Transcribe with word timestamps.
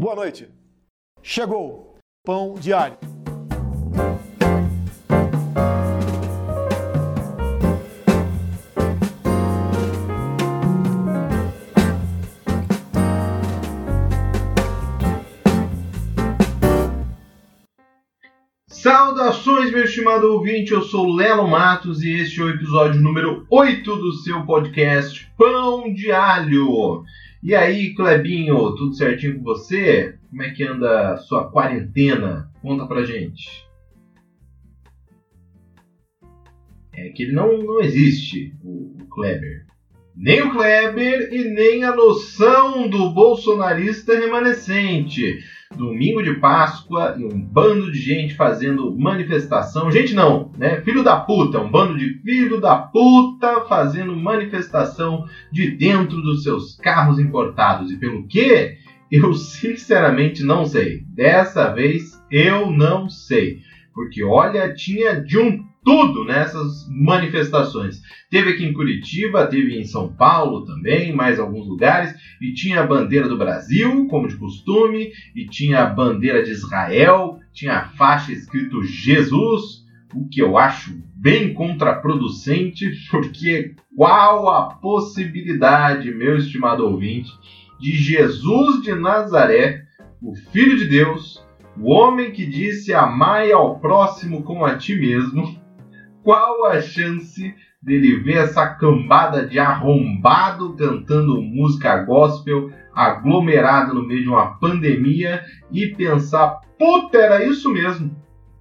Boa 0.00 0.14
noite. 0.14 0.48
Chegou 1.22 1.98
Pão 2.24 2.54
Diário. 2.58 2.96
Saudações, 18.70 19.70
meu 19.70 19.84
estimado 19.84 20.32
ouvinte, 20.32 20.72
eu 20.72 20.80
sou 20.80 21.14
Lelo 21.14 21.46
Matos 21.46 22.02
e 22.02 22.10
este 22.22 22.40
é 22.40 22.44
o 22.44 22.48
episódio 22.48 22.98
número 23.02 23.46
8 23.50 23.96
do 23.96 24.12
seu 24.14 24.46
podcast 24.46 25.30
Pão 25.36 25.92
de 25.92 26.10
Alho. 26.10 27.04
E 27.42 27.54
aí, 27.54 27.94
Clebinho, 27.94 28.74
tudo 28.74 28.92
certinho 28.92 29.38
com 29.38 29.44
você? 29.44 30.18
Como 30.28 30.42
é 30.42 30.50
que 30.50 30.62
anda 30.62 31.12
a 31.12 31.16
sua 31.16 31.50
quarentena? 31.50 32.52
Conta 32.60 32.86
pra 32.86 33.02
gente. 33.02 33.66
É 36.92 37.08
que 37.08 37.22
ele 37.22 37.32
não, 37.32 37.56
não 37.56 37.80
existe, 37.80 38.54
o, 38.62 38.94
o 39.00 39.06
Kleber. 39.06 39.64
Nem 40.14 40.42
o 40.42 40.52
Kleber 40.52 41.32
e 41.32 41.44
nem 41.44 41.82
a 41.82 41.96
noção 41.96 42.86
do 42.90 43.08
bolsonarista 43.08 44.18
remanescente. 44.18 45.38
Domingo 45.80 46.22
de 46.22 46.34
Páscoa 46.34 47.14
e 47.18 47.24
um 47.24 47.40
bando 47.40 47.90
de 47.90 47.98
gente 47.98 48.34
fazendo 48.34 48.94
manifestação. 48.98 49.90
Gente, 49.90 50.12
não, 50.12 50.52
né? 50.58 50.82
Filho 50.82 51.02
da 51.02 51.16
puta, 51.16 51.58
um 51.58 51.70
bando 51.70 51.96
de 51.96 52.20
filho 52.22 52.60
da 52.60 52.76
puta 52.76 53.62
fazendo 53.62 54.14
manifestação 54.14 55.24
de 55.50 55.70
dentro 55.70 56.20
dos 56.20 56.42
seus 56.42 56.76
carros 56.76 57.18
importados. 57.18 57.90
E 57.90 57.96
pelo 57.96 58.26
quê? 58.28 58.76
Eu 59.10 59.32
sinceramente 59.34 60.42
não 60.44 60.66
sei. 60.66 61.02
Dessa 61.14 61.72
vez 61.72 62.22
eu 62.30 62.70
não 62.70 63.08
sei. 63.08 63.60
Porque 63.94 64.22
olha, 64.22 64.74
tinha 64.74 65.18
de 65.18 65.38
um 65.38 65.64
tudo 65.84 66.24
nessas 66.24 66.86
manifestações. 66.88 68.00
Teve 68.30 68.50
aqui 68.50 68.64
em 68.64 68.72
Curitiba, 68.72 69.46
teve 69.46 69.78
em 69.78 69.84
São 69.84 70.12
Paulo 70.12 70.64
também, 70.64 71.12
mais 71.12 71.38
alguns 71.38 71.66
lugares, 71.66 72.14
e 72.40 72.52
tinha 72.52 72.80
a 72.80 72.86
bandeira 72.86 73.28
do 73.28 73.38
Brasil, 73.38 74.06
como 74.08 74.28
de 74.28 74.36
costume, 74.36 75.10
e 75.34 75.46
tinha 75.46 75.82
a 75.82 75.86
bandeira 75.86 76.42
de 76.42 76.50
Israel, 76.50 77.38
tinha 77.52 77.78
a 77.78 77.88
faixa 77.90 78.32
escrito 78.32 78.82
Jesus, 78.82 79.80
o 80.14 80.28
que 80.28 80.42
eu 80.42 80.58
acho 80.58 81.00
bem 81.14 81.54
contraproducente, 81.54 82.90
porque 83.10 83.74
qual 83.96 84.48
a 84.48 84.74
possibilidade, 84.74 86.12
meu 86.12 86.36
estimado 86.36 86.84
ouvinte, 86.84 87.30
de 87.78 87.92
Jesus 87.92 88.82
de 88.82 88.94
Nazaré, 88.94 89.84
o 90.22 90.34
Filho 90.34 90.76
de 90.76 90.86
Deus, 90.86 91.42
o 91.78 91.90
homem 91.90 92.30
que 92.30 92.44
disse 92.44 92.92
amai 92.92 93.52
ao 93.52 93.78
próximo 93.78 94.42
como 94.42 94.64
a 94.64 94.76
ti 94.76 94.94
mesmo, 94.94 95.59
qual 96.22 96.66
a 96.66 96.80
chance 96.80 97.54
dele 97.82 98.16
ver 98.16 98.36
essa 98.36 98.66
cambada 98.66 99.46
de 99.46 99.58
arrombado 99.58 100.74
cantando 100.74 101.40
música 101.40 101.96
gospel 102.04 102.70
aglomerado 102.94 103.94
no 103.94 104.06
meio 104.06 104.22
de 104.22 104.28
uma 104.28 104.58
pandemia 104.58 105.42
e 105.70 105.86
pensar, 105.88 106.60
puta, 106.78 107.18
era 107.18 107.44
isso 107.44 107.72
mesmo. 107.72 108.14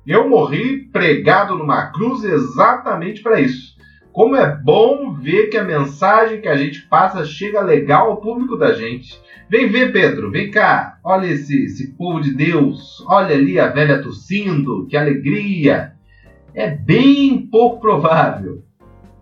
Eu 0.05 0.30
morri 0.30 0.83
pregado 0.91 1.55
numa 1.55 1.87
cruz 1.87 2.23
exatamente 2.23 3.21
para 3.21 3.41
isso. 3.41 3.77
Como 4.11 4.35
é 4.35 4.55
bom 4.55 5.13
ver 5.13 5.47
que 5.47 5.57
a 5.57 5.63
mensagem 5.63 6.41
que 6.41 6.47
a 6.47 6.55
gente 6.55 6.81
passa 6.87 7.25
chega 7.25 7.61
legal 7.61 8.09
ao 8.09 8.21
público 8.21 8.57
da 8.57 8.73
gente. 8.73 9.19
Vem 9.49 9.67
ver, 9.67 9.91
Pedro, 9.91 10.31
vem 10.31 10.49
cá. 10.49 10.97
Olha 11.03 11.27
esse, 11.27 11.65
esse 11.65 11.91
povo 11.95 12.21
de 12.21 12.33
Deus. 12.33 13.03
Olha 13.07 13.35
ali 13.35 13.59
a 13.59 13.67
velha 13.67 14.02
tossindo, 14.02 14.87
que 14.87 14.97
alegria 14.97 15.93
é 16.59 16.69
bem 16.69 17.47
pouco 17.47 17.80
provável. 17.80 18.65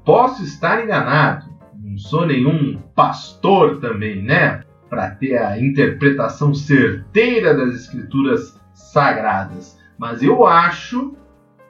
Posso 0.03 0.43
estar 0.43 0.83
enganado, 0.83 1.45
não 1.79 1.95
sou 1.95 2.25
nenhum 2.25 2.79
pastor 2.95 3.79
também, 3.79 4.23
né? 4.23 4.63
Para 4.89 5.11
ter 5.11 5.37
a 5.37 5.59
interpretação 5.59 6.51
certeira 6.55 7.53
das 7.53 7.75
escrituras 7.75 8.59
sagradas. 8.73 9.77
Mas 9.99 10.23
eu 10.23 10.47
acho 10.47 11.15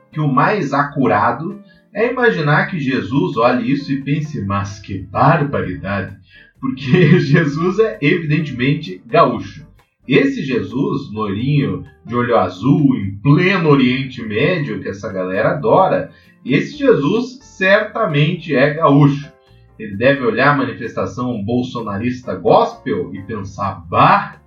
que 0.10 0.22
o 0.22 0.28
mais 0.28 0.72
acurado 0.72 1.62
é 1.94 2.10
imaginar 2.10 2.68
que 2.68 2.80
Jesus 2.80 3.36
olhe 3.36 3.70
isso 3.70 3.92
e 3.92 4.02
pense, 4.02 4.42
mas 4.46 4.80
que 4.80 5.00
barbaridade! 5.00 6.16
Porque 6.62 7.20
Jesus 7.20 7.78
é 7.80 7.98
evidentemente 8.02 9.02
gaúcho. 9.06 9.67
Esse 10.08 10.42
Jesus, 10.42 11.12
loirinho, 11.12 11.84
de 12.06 12.16
olho 12.16 12.38
azul, 12.38 12.96
em 12.96 13.18
pleno 13.18 13.70
Oriente 13.70 14.24
Médio, 14.24 14.80
que 14.80 14.88
essa 14.88 15.12
galera 15.12 15.52
adora, 15.52 16.12
esse 16.46 16.78
Jesus 16.78 17.40
certamente 17.42 18.56
é 18.56 18.76
gaúcho. 18.76 19.30
Ele 19.78 19.98
deve 19.98 20.26
olhar 20.26 20.54
a 20.54 20.58
manifestação 20.58 21.44
bolsonarista 21.44 22.36
gospel 22.36 23.14
e 23.14 23.22
pensar, 23.24 23.86
bah, 23.90 24.38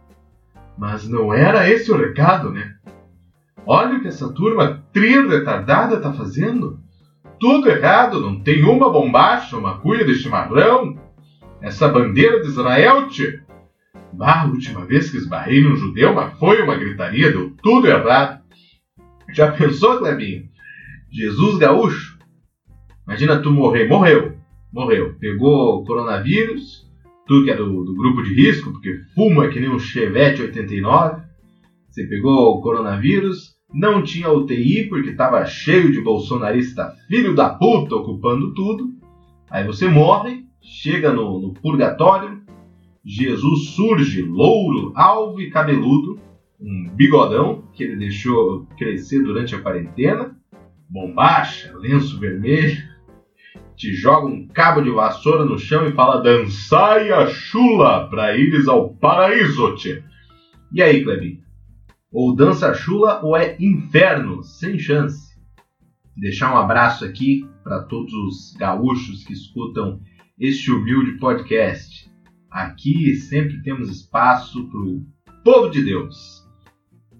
mas 0.78 1.06
não 1.06 1.32
era 1.32 1.68
esse 1.70 1.92
o 1.92 1.96
recado, 1.96 2.50
né? 2.50 2.74
Olha 3.66 3.98
o 3.98 4.00
que 4.00 4.08
essa 4.08 4.32
turma 4.32 4.82
tri 4.94 5.20
retardada 5.28 6.00
tá 6.00 6.10
fazendo. 6.10 6.80
Tudo 7.38 7.68
errado, 7.68 8.18
não 8.18 8.40
tem 8.40 8.64
uma 8.64 8.90
bombacha, 8.90 9.58
uma 9.58 9.78
cuia 9.78 10.06
de 10.06 10.14
chimarrão. 10.14 10.98
Essa 11.60 11.86
bandeira 11.86 12.40
de 12.40 12.48
Israel, 12.48 13.08
tchê, 13.08 13.40
Bah, 14.12 14.42
a 14.42 14.46
última 14.46 14.84
vez 14.84 15.10
que 15.10 15.16
esbarrei 15.16 15.60
num 15.60 15.76
judeu, 15.76 16.14
mas 16.14 16.38
foi 16.38 16.62
uma 16.62 16.76
gritaria, 16.76 17.30
deu 17.30 17.50
tudo 17.62 17.86
errado. 17.86 18.42
Já 19.32 19.52
pensou, 19.52 19.98
Clebinho? 19.98 20.44
Jesus 21.10 21.58
gaúcho? 21.58 22.18
Imagina 23.06 23.40
tu 23.40 23.50
morrer. 23.50 23.88
Morreu. 23.88 24.36
Morreu. 24.72 25.14
Pegou 25.18 25.84
coronavírus, 25.84 26.88
tu 27.26 27.44
que 27.44 27.50
é 27.50 27.56
do, 27.56 27.84
do 27.84 27.94
grupo 27.94 28.22
de 28.22 28.34
risco, 28.34 28.72
porque 28.72 29.00
fuma 29.14 29.48
que 29.48 29.60
nem 29.60 29.68
um 29.68 29.78
Chevette 29.78 30.42
89. 30.42 31.22
Você 31.88 32.04
pegou 32.04 32.60
coronavírus, 32.60 33.56
não 33.72 34.02
tinha 34.02 34.30
UTI 34.30 34.88
porque 34.88 35.10
estava 35.10 35.44
cheio 35.44 35.92
de 35.92 36.00
bolsonarista 36.00 36.94
filho 37.08 37.34
da 37.34 37.50
puta 37.50 37.96
ocupando 37.96 38.54
tudo. 38.54 38.90
Aí 39.50 39.66
você 39.66 39.88
morre, 39.88 40.44
chega 40.62 41.12
no, 41.12 41.40
no 41.40 41.52
purgatório, 41.54 42.39
Jesus 43.04 43.70
surge 43.70 44.22
louro, 44.22 44.92
alvo 44.94 45.40
e 45.40 45.50
cabeludo, 45.50 46.20
um 46.60 46.90
bigodão 46.94 47.64
que 47.72 47.82
ele 47.82 47.96
deixou 47.96 48.66
crescer 48.76 49.22
durante 49.22 49.54
a 49.54 49.60
quarentena, 49.60 50.36
bombacha, 50.88 51.72
lenço 51.78 52.18
vermelho, 52.18 52.76
te 53.74 53.94
joga 53.94 54.26
um 54.26 54.46
cabo 54.46 54.82
de 54.82 54.90
vassoura 54.90 55.44
no 55.44 55.58
chão 55.58 55.88
e 55.88 55.92
fala 55.92 56.22
dançai 56.22 57.10
a 57.10 57.26
chula 57.26 58.08
para 58.10 58.36
ires 58.36 58.68
ao 58.68 58.92
paraíso, 58.94 59.74
tchê. 59.76 60.04
E 60.70 60.82
aí, 60.82 61.02
Clebinho? 61.02 61.40
Ou 62.12 62.36
dança 62.36 62.68
a 62.68 62.74
chula 62.74 63.24
ou 63.24 63.34
é 63.34 63.56
inferno, 63.58 64.42
sem 64.42 64.78
chance. 64.78 65.30
Deixar 66.14 66.52
um 66.52 66.58
abraço 66.58 67.04
aqui 67.04 67.48
para 67.64 67.82
todos 67.84 68.12
os 68.12 68.54
gaúchos 68.58 69.24
que 69.24 69.32
escutam 69.32 70.00
este 70.38 70.70
humilde 70.70 71.12
podcast. 71.18 72.09
Aqui 72.50 73.14
sempre 73.14 73.62
temos 73.62 73.88
espaço 73.88 74.68
para 74.68 74.80
o 74.80 75.04
povo 75.44 75.70
de 75.70 75.82
Deus. 75.84 76.40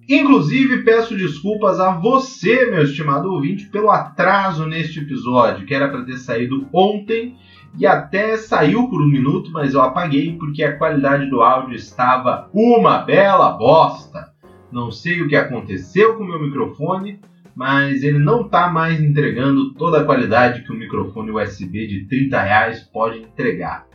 Inclusive, 0.09 0.83
peço 0.83 1.17
desculpas 1.17 1.79
a 1.79 1.93
você, 1.93 2.67
meu 2.67 2.83
estimado 2.83 3.33
ouvinte, 3.33 3.67
pelo 3.67 3.91
atraso 3.91 4.67
neste 4.67 4.99
episódio, 4.99 5.65
que 5.65 5.73
era 5.73 5.89
para 5.89 6.03
ter 6.03 6.17
saído 6.17 6.67
ontem 6.73 7.37
e 7.79 7.87
até 7.87 8.37
saiu 8.37 8.89
por 8.89 9.01
um 9.01 9.07
minuto, 9.07 9.53
mas 9.53 9.73
eu 9.73 9.81
apaguei 9.81 10.37
porque 10.37 10.65
a 10.65 10.77
qualidade 10.77 11.31
do 11.31 11.41
áudio 11.41 11.77
estava 11.77 12.51
uma 12.53 12.99
bela 12.99 13.53
bosta. 13.53 14.33
Não 14.73 14.91
sei 14.91 15.23
o 15.23 15.29
que 15.29 15.37
aconteceu 15.37 16.17
com 16.17 16.25
o 16.25 16.27
meu 16.27 16.43
microfone, 16.43 17.21
mas 17.55 18.03
ele 18.03 18.19
não 18.19 18.43
está 18.43 18.69
mais 18.69 19.01
entregando 19.01 19.75
toda 19.75 20.01
a 20.01 20.05
qualidade 20.05 20.65
que 20.65 20.73
um 20.73 20.77
microfone 20.77 21.31
USB 21.31 21.87
de 21.87 22.07
30 22.07 22.43
reais 22.43 22.81
pode 22.81 23.21
entregar. 23.21 23.90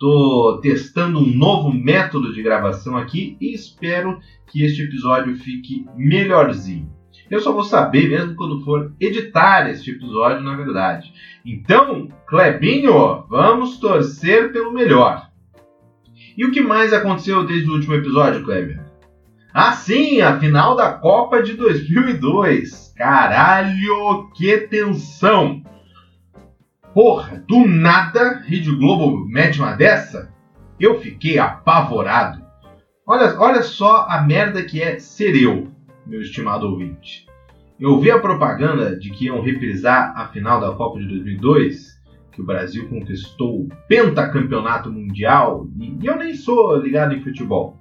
Estou 0.00 0.58
testando 0.62 1.18
um 1.18 1.26
novo 1.26 1.70
método 1.70 2.32
de 2.32 2.42
gravação 2.42 2.96
aqui 2.96 3.36
e 3.38 3.52
espero 3.52 4.18
que 4.46 4.64
este 4.64 4.80
episódio 4.80 5.36
fique 5.36 5.84
melhorzinho. 5.94 6.90
Eu 7.30 7.38
só 7.38 7.52
vou 7.52 7.62
saber 7.62 8.08
mesmo 8.08 8.34
quando 8.34 8.64
for 8.64 8.94
editar 8.98 9.68
este 9.68 9.90
episódio, 9.90 10.40
na 10.40 10.56
verdade. 10.56 11.12
Então, 11.44 12.08
Clebinho, 12.26 13.26
vamos 13.28 13.78
torcer 13.78 14.50
pelo 14.50 14.72
melhor. 14.72 15.28
E 16.34 16.46
o 16.46 16.50
que 16.50 16.62
mais 16.62 16.94
aconteceu 16.94 17.44
desde 17.44 17.68
o 17.68 17.74
último 17.74 17.92
episódio, 17.92 18.42
Kleber? 18.42 18.82
Ah, 19.52 19.72
sim, 19.72 20.22
a 20.22 20.40
final 20.40 20.74
da 20.74 20.94
Copa 20.94 21.42
de 21.42 21.52
2002. 21.52 22.94
Caralho, 22.96 24.30
que 24.34 24.56
tensão! 24.56 25.62
Porra, 26.92 27.44
do 27.46 27.68
nada, 27.68 28.42
Rede 28.44 28.74
Globo 28.74 29.24
mete 29.28 29.60
uma 29.60 29.76
dessa? 29.76 30.34
Eu 30.78 30.98
fiquei 30.98 31.38
apavorado. 31.38 32.44
Olha, 33.06 33.38
olha 33.38 33.62
só 33.62 34.06
a 34.08 34.22
merda 34.22 34.64
que 34.64 34.82
é 34.82 34.98
ser 34.98 35.40
eu, 35.40 35.68
meu 36.04 36.20
estimado 36.20 36.66
ouvinte. 36.66 37.26
Eu 37.78 38.00
vi 38.00 38.10
a 38.10 38.18
propaganda 38.18 38.98
de 38.98 39.10
que 39.10 39.26
iam 39.26 39.40
reprisar 39.40 40.12
a 40.16 40.26
final 40.26 40.60
da 40.60 40.72
Copa 40.72 40.98
de 40.98 41.06
2002, 41.06 42.00
que 42.32 42.42
o 42.42 42.44
Brasil 42.44 42.88
conquistou 42.88 43.62
o 43.62 43.68
pentacampeonato 43.86 44.92
mundial, 44.92 45.68
e, 45.78 46.04
eu 46.04 46.16
nem 46.16 46.34
sou 46.34 46.76
ligado 46.76 47.14
em 47.14 47.22
futebol. 47.22 47.78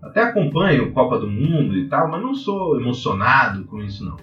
Até 0.00 0.22
acompanho 0.22 0.92
Copa 0.92 1.18
do 1.18 1.28
Mundo 1.28 1.76
e 1.76 1.88
tal, 1.88 2.08
mas 2.08 2.22
não 2.22 2.34
sou 2.34 2.80
emocionado 2.80 3.64
com 3.64 3.82
isso 3.82 4.04
não. 4.04 4.16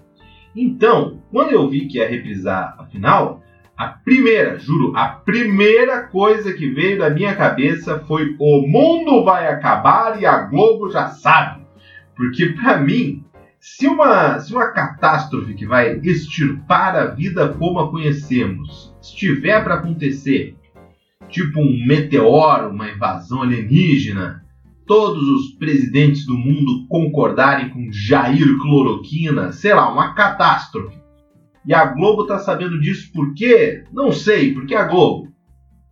Então, 0.56 1.22
quando 1.30 1.52
eu 1.52 1.68
vi 1.68 1.88
que 1.88 1.98
ia 1.98 2.10
reprisar 2.10 2.76
a 2.78 2.86
final, 2.86 3.44
a 3.80 3.88
primeira, 3.88 4.60
juro, 4.60 4.92
a 4.94 5.08
primeira 5.08 6.04
coisa 6.04 6.52
que 6.52 6.68
veio 6.70 7.00
da 7.00 7.10
minha 7.10 7.34
cabeça 7.34 7.98
foi 8.00 8.36
o 8.38 8.68
mundo 8.68 9.24
vai 9.24 9.48
acabar 9.48 10.22
e 10.22 10.26
a 10.26 10.38
Globo 10.40 10.92
já 10.92 11.08
sabe. 11.08 11.62
Porque 12.14 12.48
para 12.48 12.78
mim, 12.78 13.24
se 13.58 13.88
uma, 13.88 14.38
se 14.38 14.54
uma 14.54 14.74
catástrofe 14.74 15.54
que 15.54 15.66
vai 15.66 15.98
extirpar 16.04 16.94
a 16.94 17.06
vida 17.06 17.54
como 17.54 17.80
a 17.80 17.90
conhecemos 17.90 18.94
estiver 19.02 19.64
para 19.64 19.76
acontecer, 19.76 20.58
tipo 21.30 21.62
um 21.62 21.86
meteoro, 21.88 22.72
uma 22.72 22.90
invasão 22.90 23.44
alienígena, 23.44 24.44
todos 24.86 25.24
os 25.24 25.52
presidentes 25.54 26.26
do 26.26 26.38
mundo 26.38 26.86
concordarem 26.90 27.70
com 27.70 27.90
Jair 27.94 28.58
Cloroquina, 28.58 29.54
sei 29.54 29.74
lá, 29.74 29.90
uma 29.90 30.14
catástrofe. 30.14 31.00
E 31.70 31.74
a 31.76 31.86
Globo 31.86 32.26
tá 32.26 32.40
sabendo 32.40 32.82
disso 32.82 33.12
por 33.14 33.32
quê? 33.36 33.84
Não 33.94 34.12
sei, 34.12 34.56
porque 34.56 34.74
a 34.74 34.86
Globo. 34.86 35.32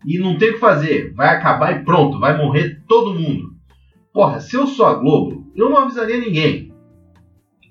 E 0.03 0.17
não 0.17 0.35
tem 0.35 0.49
o 0.49 0.53
que 0.53 0.59
fazer, 0.59 1.13
vai 1.13 1.27
acabar 1.27 1.71
e 1.71 1.85
pronto, 1.85 2.19
vai 2.19 2.35
morrer 2.35 2.81
todo 2.87 3.13
mundo. 3.13 3.51
Porra, 4.11 4.39
se 4.39 4.55
eu 4.55 4.65
sou 4.65 4.87
a 4.87 4.95
Globo, 4.95 5.45
eu 5.55 5.69
não 5.69 5.77
avisaria 5.77 6.17
ninguém. 6.17 6.73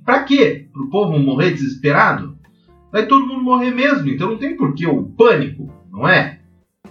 Pra 0.04 0.22
quê? 0.22 0.68
Pro 0.72 0.88
povo 0.88 1.18
morrer 1.18 1.50
desesperado? 1.50 2.38
Vai 2.92 3.08
todo 3.08 3.26
mundo 3.26 3.42
morrer 3.42 3.72
mesmo, 3.72 4.08
então 4.08 4.30
não 4.30 4.38
tem 4.38 4.56
porquê 4.56 4.86
o 4.86 5.02
pânico, 5.02 5.68
não 5.90 6.06
é? 6.08 6.38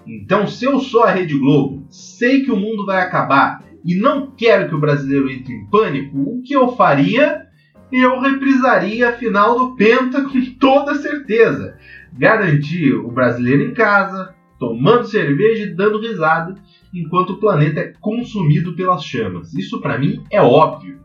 Então, 0.06 0.45
se 0.45 0.65
eu 0.65 0.81
sou 0.81 1.03
a 1.03 1.11
Rede 1.11 1.38
Globo, 1.38 1.88
sei 1.89 2.44
que 2.44 2.51
o 2.51 2.57
mundo 2.57 2.85
vai 2.85 3.01
acabar 3.01 3.63
e 3.85 3.95
não 3.95 4.31
quero 4.31 4.68
que 4.68 4.75
o 4.75 4.81
brasileiro 4.81 5.31
entre 5.31 5.53
em 5.53 5.65
pânico, 5.68 6.18
o 6.18 6.41
que 6.41 6.53
eu 6.53 6.75
faria? 6.75 7.44
Eu 7.91 8.19
reprisaria 8.19 9.09
a 9.09 9.13
final 9.13 9.57
do 9.57 9.75
Penta 9.75 10.23
com 10.23 10.41
toda 10.59 10.95
certeza. 10.95 11.77
Garantir 12.13 12.93
o 12.93 13.11
brasileiro 13.11 13.63
em 13.63 13.73
casa, 13.73 14.33
tomando 14.59 15.05
cerveja 15.05 15.63
e 15.63 15.75
dando 15.75 15.99
risada, 15.99 16.55
enquanto 16.93 17.31
o 17.31 17.39
planeta 17.39 17.79
é 17.81 17.93
consumido 17.99 18.75
pelas 18.75 19.03
chamas. 19.03 19.53
Isso 19.53 19.79
para 19.81 19.97
mim 19.97 20.23
é 20.31 20.41
óbvio. 20.41 20.99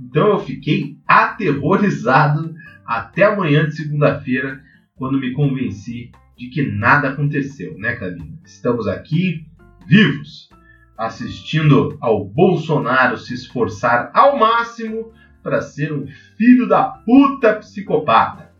Então 0.00 0.28
eu 0.28 0.38
fiquei 0.40 0.96
aterrorizado 1.06 2.54
até 2.84 3.24
amanhã 3.24 3.66
de 3.66 3.76
segunda-feira, 3.76 4.60
quando 4.96 5.18
me 5.18 5.32
convenci 5.32 6.10
de 6.36 6.48
que 6.48 6.62
nada 6.62 7.10
aconteceu, 7.10 7.78
né, 7.78 7.94
Cabina? 7.94 8.38
Estamos 8.44 8.88
aqui 8.88 9.46
vivos, 9.86 10.48
assistindo 10.96 11.96
ao 12.00 12.24
Bolsonaro 12.24 13.16
se 13.16 13.34
esforçar 13.34 14.10
ao 14.14 14.38
máximo 14.38 15.12
para 15.44 15.60
ser 15.60 15.92
um 15.92 16.06
filho 16.38 16.66
da 16.66 16.82
puta 16.82 17.52
psicopata. 17.56 18.50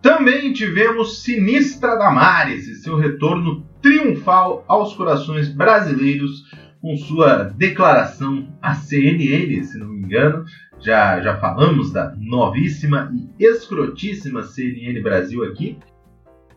Também 0.00 0.52
tivemos 0.52 1.22
Sinistra 1.22 1.96
Damares 1.96 2.68
e 2.68 2.76
seu 2.76 2.96
retorno 2.96 3.66
triunfal 3.82 4.64
aos 4.68 4.94
corações 4.94 5.48
brasileiros 5.48 6.44
com 6.80 6.96
sua 6.96 7.42
declaração 7.42 8.56
à 8.62 8.74
CNN, 8.74 9.64
se 9.64 9.76
não 9.76 9.88
me 9.88 9.98
engano. 9.98 10.44
Já, 10.78 11.20
já 11.20 11.36
falamos 11.38 11.92
da 11.92 12.14
novíssima 12.16 13.12
e 13.12 13.44
escrotíssima 13.44 14.44
CNN 14.44 15.02
Brasil 15.02 15.42
aqui. 15.42 15.76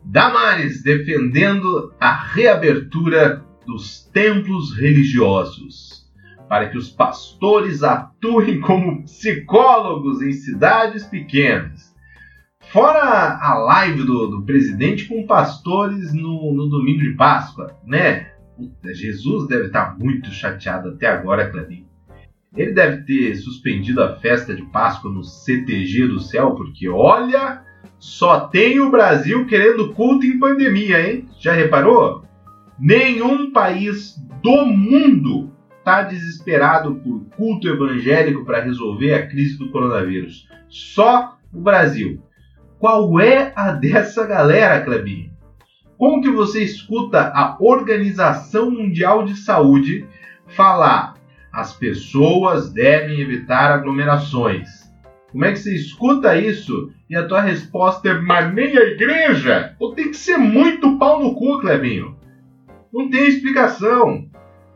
Damares 0.03 0.83
defendendo 0.83 1.91
a 1.99 2.13
reabertura 2.13 3.43
dos 3.65 4.03
templos 4.05 4.77
religiosos, 4.77 6.00
para 6.51 6.67
que 6.67 6.77
os 6.77 6.89
pastores 6.89 7.81
atuem 7.81 8.59
como 8.59 9.03
psicólogos 9.03 10.21
em 10.21 10.33
cidades 10.33 11.05
pequenas. 11.05 11.95
Fora 12.73 13.39
a 13.41 13.53
live 13.53 14.03
do, 14.03 14.27
do 14.27 14.41
presidente 14.43 15.05
com 15.05 15.25
pastores 15.25 16.13
no, 16.13 16.53
no 16.53 16.67
domingo 16.67 16.99
de 16.99 17.13
Páscoa, 17.15 17.79
né? 17.85 18.33
Puta, 18.57 18.93
Jesus 18.93 19.47
deve 19.47 19.67
estar 19.67 19.97
muito 19.97 20.29
chateado 20.29 20.89
até 20.89 21.07
agora, 21.07 21.49
Clarinho. 21.49 21.87
Ele 22.53 22.73
deve 22.73 23.05
ter 23.05 23.33
suspendido 23.35 24.03
a 24.03 24.17
festa 24.17 24.53
de 24.53 24.63
Páscoa 24.63 25.09
no 25.09 25.23
CTG 25.23 26.05
do 26.07 26.19
céu, 26.19 26.51
porque 26.55 26.89
olha, 26.89 27.61
só 27.97 28.41
tem 28.49 28.77
o 28.81 28.91
Brasil 28.91 29.45
querendo 29.45 29.93
culto 29.93 30.25
em 30.25 30.37
pandemia, 30.37 31.13
hein? 31.13 31.29
Já 31.39 31.53
reparou? 31.53 32.25
Nenhum 32.77 33.53
país 33.53 34.17
do 34.43 34.65
mundo 34.65 35.49
está 35.81 36.03
desesperado 36.03 36.95
por 36.95 37.25
culto 37.35 37.67
evangélico 37.67 38.45
para 38.45 38.61
resolver 38.61 39.15
a 39.15 39.27
crise 39.27 39.57
do 39.57 39.71
coronavírus. 39.71 40.47
Só 40.69 41.37
o 41.51 41.59
Brasil. 41.59 42.21
Qual 42.79 43.19
é 43.19 43.51
a 43.55 43.71
dessa 43.71 44.25
galera, 44.25 44.81
Clebinho? 44.81 45.31
Como 45.97 46.21
que 46.21 46.29
você 46.29 46.63
escuta 46.63 47.31
a 47.35 47.57
Organização 47.59 48.71
Mundial 48.71 49.25
de 49.25 49.35
Saúde 49.35 50.05
falar 50.47 51.15
as 51.51 51.73
pessoas 51.73 52.71
devem 52.71 53.19
evitar 53.19 53.71
aglomerações? 53.71 54.81
Como 55.31 55.45
é 55.45 55.51
que 55.51 55.59
você 55.59 55.75
escuta 55.75 56.37
isso 56.37 56.91
e 57.09 57.15
a 57.15 57.27
tua 57.27 57.41
resposta 57.41 58.09
é 58.09 58.13
mas 58.13 58.53
nem 58.53 58.77
a 58.77 58.83
igreja? 58.83 59.75
Ou 59.79 59.95
tem 59.95 60.09
que 60.09 60.17
ser 60.17 60.37
muito 60.37 60.97
pau 60.97 61.23
no 61.23 61.33
cu, 61.35 61.59
Clebinho? 61.59 62.17
Não 62.93 63.09
tem 63.09 63.27
explicação. 63.27 64.30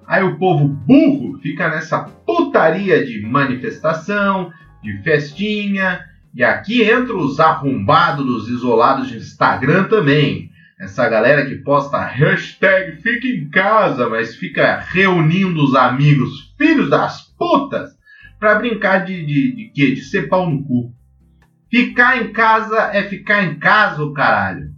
Aí 0.08 0.24
o 0.24 0.38
povo 0.38 0.68
burro 0.68 1.40
fica 1.40 1.70
nessa 1.70 2.00
putaria 2.00 3.06
de 3.06 3.22
manifestação, 3.22 4.52
de 4.84 5.02
festinha, 5.04 6.00
e 6.34 6.44
aqui 6.44 6.84
entra 6.84 7.16
os 7.16 7.40
arrombados 7.40 8.26
dos 8.26 8.50
isolados 8.50 9.08
de 9.08 9.18
Instagram 9.18 9.86
também 9.86 10.52
essa 10.80 11.08
galera 11.08 11.46
que 11.46 11.56
posta 11.56 12.04
hashtag 12.04 13.02
fica 13.02 13.28
em 13.28 13.50
casa, 13.50 14.10
mas 14.10 14.36
fica 14.36 14.80
reunindo 14.80 15.64
os 15.64 15.74
amigos, 15.74 16.54
filhos 16.58 16.90
das 16.90 17.34
putas, 17.38 17.92
para 18.40 18.56
brincar 18.56 19.06
de, 19.06 19.26
de, 19.26 19.56
de 19.56 19.72
quê? 19.74 19.94
De 19.94 20.02
ser 20.02 20.28
pau 20.28 20.50
no 20.50 20.64
cu. 20.66 20.94
Ficar 21.72 22.22
em 22.22 22.34
casa 22.34 22.92
é 22.94 23.04
ficar 23.04 23.44
em 23.44 23.58
casa, 23.58 24.04
o 24.04 24.14
caralho. 24.14 24.70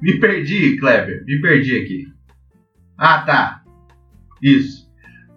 Me 0.00 0.20
perdi, 0.20 0.76
Kleber, 0.76 1.24
me 1.24 1.40
perdi 1.40 1.78
aqui. 1.78 2.04
Ah, 2.98 3.22
tá. 3.22 3.55
Isso. 4.42 4.86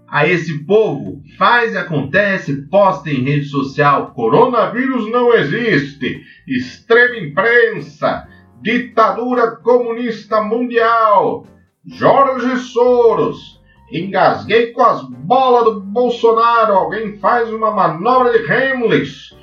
A 0.08 0.28
esse 0.28 0.66
povo 0.66 1.22
faz 1.38 1.74
e 1.74 1.78
acontece, 1.78 2.68
posta 2.68 3.10
em 3.10 3.24
rede 3.24 3.46
social: 3.46 4.12
coronavírus 4.14 5.10
não 5.12 5.34
existe, 5.34 6.22
extrema 6.48 7.18
imprensa, 7.18 8.28
Ditadura 8.62 9.56
comunista 9.56 10.42
mundial. 10.42 11.46
Jorge 11.86 12.58
Soros. 12.58 13.58
Engasguei 13.90 14.74
com 14.74 14.82
as 14.82 15.02
bolas 15.02 15.64
do 15.64 15.80
Bolsonaro. 15.80 16.74
Alguém 16.74 17.18
faz 17.20 17.50
uma 17.50 17.72
manobra 17.72 18.34
de 18.34 18.52
Heimlich. 18.52 19.34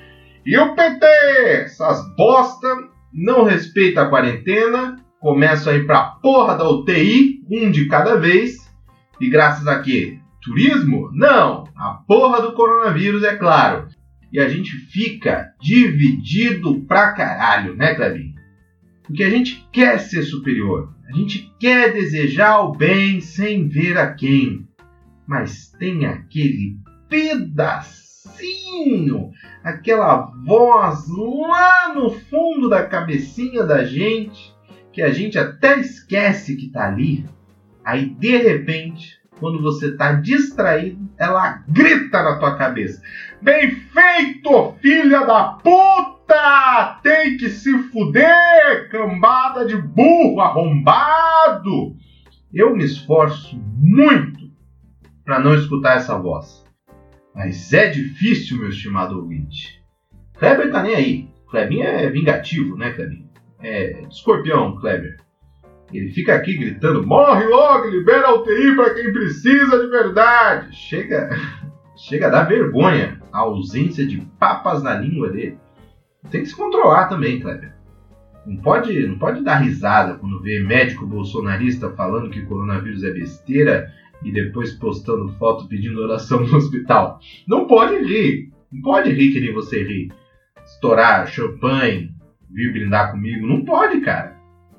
E 0.45 0.57
o 0.59 0.75
PT? 0.75 1.07
Essas 1.47 2.15
bosta 2.15 2.69
não 3.11 3.45
respeita 3.45 4.03
a 4.03 4.09
quarentena. 4.11 5.03
Começam 5.19 5.73
a 5.73 5.77
ir 5.77 5.87
pra 5.87 6.17
porra 6.23 6.55
da 6.55 6.69
UTI, 6.69 7.41
um 7.51 7.71
de 7.71 7.87
cada 7.87 8.17
vez. 8.17 8.65
E 9.20 9.28
graças 9.28 9.66
a 9.66 9.80
quê? 9.80 10.18
Turismo? 10.42 11.11
Não! 11.12 11.64
A 11.75 12.02
porra 12.06 12.40
do 12.42 12.52
coronavírus, 12.52 13.23
é 13.25 13.35
claro. 13.37 13.88
E 14.32 14.38
a 14.38 14.49
gente 14.49 14.70
fica 14.70 15.52
dividido 15.61 16.80
pra 16.82 17.12
caralho, 17.12 17.75
né, 17.75 17.94
Clebinho? 17.94 18.35
Porque 19.04 19.23
a 19.25 19.30
gente 19.30 19.66
quer 19.73 19.99
ser 19.99 20.23
superior, 20.23 20.92
a 21.08 21.12
gente 21.12 21.52
quer 21.61 21.92
desejar 21.92 22.61
o 22.61 22.73
bem 22.73 23.20
sem 23.20 23.68
ver 23.68 23.96
a 23.96 24.12
quem. 24.12 24.66
Mas 25.26 25.70
tem 25.78 26.04
aquele 26.06 26.76
pedacinho, 27.08 27.70
aquela 29.62 30.30
voz 30.44 31.06
lá 31.08 31.94
no 31.94 32.11
fundo 32.11 32.68
da 32.68 32.85
cabecinha 32.85 33.62
da 33.64 33.85
gente, 33.85 34.52
que 34.92 35.00
a 35.02 35.11
gente 35.11 35.38
até 35.38 35.78
esquece 35.78 36.56
que 36.56 36.70
tá 36.70 36.88
ali. 36.88 37.25
Aí 37.87 38.07
de 38.07 38.37
repente, 38.37 39.16
quando 39.38 39.62
você 39.62 39.97
tá 39.97 40.14
distraído, 40.14 41.09
ela 41.16 41.62
grita 41.69 42.21
na 42.21 42.37
tua 42.37 42.57
cabeça: 42.57 43.00
Bem 43.40 43.71
feito, 43.71 44.73
filha 44.83 45.25
da 45.25 45.45
puta! 45.62 46.99
Tem 47.00 47.37
que 47.37 47.49
se 47.49 47.78
fuder, 47.78 48.90
cambada 48.90 49.64
de 49.64 49.76
burro 49.76 50.40
arrombado! 50.40 51.95
Eu 52.52 52.75
me 52.75 52.83
esforço 52.83 53.57
muito 53.76 54.50
para 55.25 55.38
não 55.38 55.55
escutar 55.55 55.95
essa 55.97 56.19
voz. 56.19 56.64
Mas 57.33 57.73
é 57.73 57.88
difícil, 57.88 58.59
meu 58.59 58.71
estimado 58.71 59.16
ouvinte. 59.16 59.81
Kleber 60.35 60.73
tá 60.73 60.83
nem 60.83 60.95
aí. 60.95 61.28
Klebinho 61.49 61.85
é 61.85 62.11
vingativo, 62.11 62.76
né, 62.76 62.90
Klebinho? 62.90 63.28
É 63.61 64.02
escorpião, 64.09 64.75
Kleber. 64.75 65.19
Ele 65.93 66.11
fica 66.11 66.35
aqui 66.35 66.57
gritando: 66.57 67.07
morre 67.07 67.45
logo, 67.47 67.88
libera 67.88 68.28
a 68.28 68.35
UTI 68.35 68.75
para 68.75 68.95
quem 68.95 69.12
precisa 69.12 69.78
de 69.78 69.87
verdade. 69.88 70.75
Chega, 70.75 71.31
chega 71.97 72.26
a 72.26 72.31
dar 72.31 72.45
vergonha 72.45 73.21
a 73.33 73.40
ausência 73.40 74.07
de 74.07 74.21
papas 74.38 74.83
na 74.83 74.95
língua 74.95 75.31
dele. 75.31 75.59
Tem 76.31 76.43
que 76.43 76.49
se 76.49 76.57
controlar 76.57 77.07
também, 77.07 77.40
Kleber. 77.40 77.75
Não 78.47 78.57
pode, 78.59 79.07
não 79.07 79.19
pode 79.19 79.43
dar 79.43 79.57
risada 79.57 80.14
quando 80.14 80.40
vê 80.40 80.61
médico 80.61 81.07
bolsonarista 81.07 81.90
falando 81.90 82.31
que 82.31 82.47
coronavírus 82.47 83.02
é 83.02 83.11
besteira 83.11 83.93
e 84.23 84.33
depois 84.33 84.73
postando 84.73 85.33
foto 85.35 85.66
pedindo 85.66 86.00
oração 86.00 86.40
no 86.47 86.57
hospital. 86.57 87.19
Não 87.47 87.66
pode 87.66 87.97
rir. 88.05 88.52
Não 88.73 88.83
pode 88.83 89.11
rir 89.12 89.33
que 89.33 89.40
nem 89.40 89.52
você 89.52 89.83
ri. 89.83 90.12
Estourar 90.64 91.26
champanhe, 91.26 92.11
vir 92.50 92.73
brindar 92.73 93.12
comigo. 93.12 93.47
Não 93.47 93.64
pode, 93.64 94.00
cara. 94.00 94.36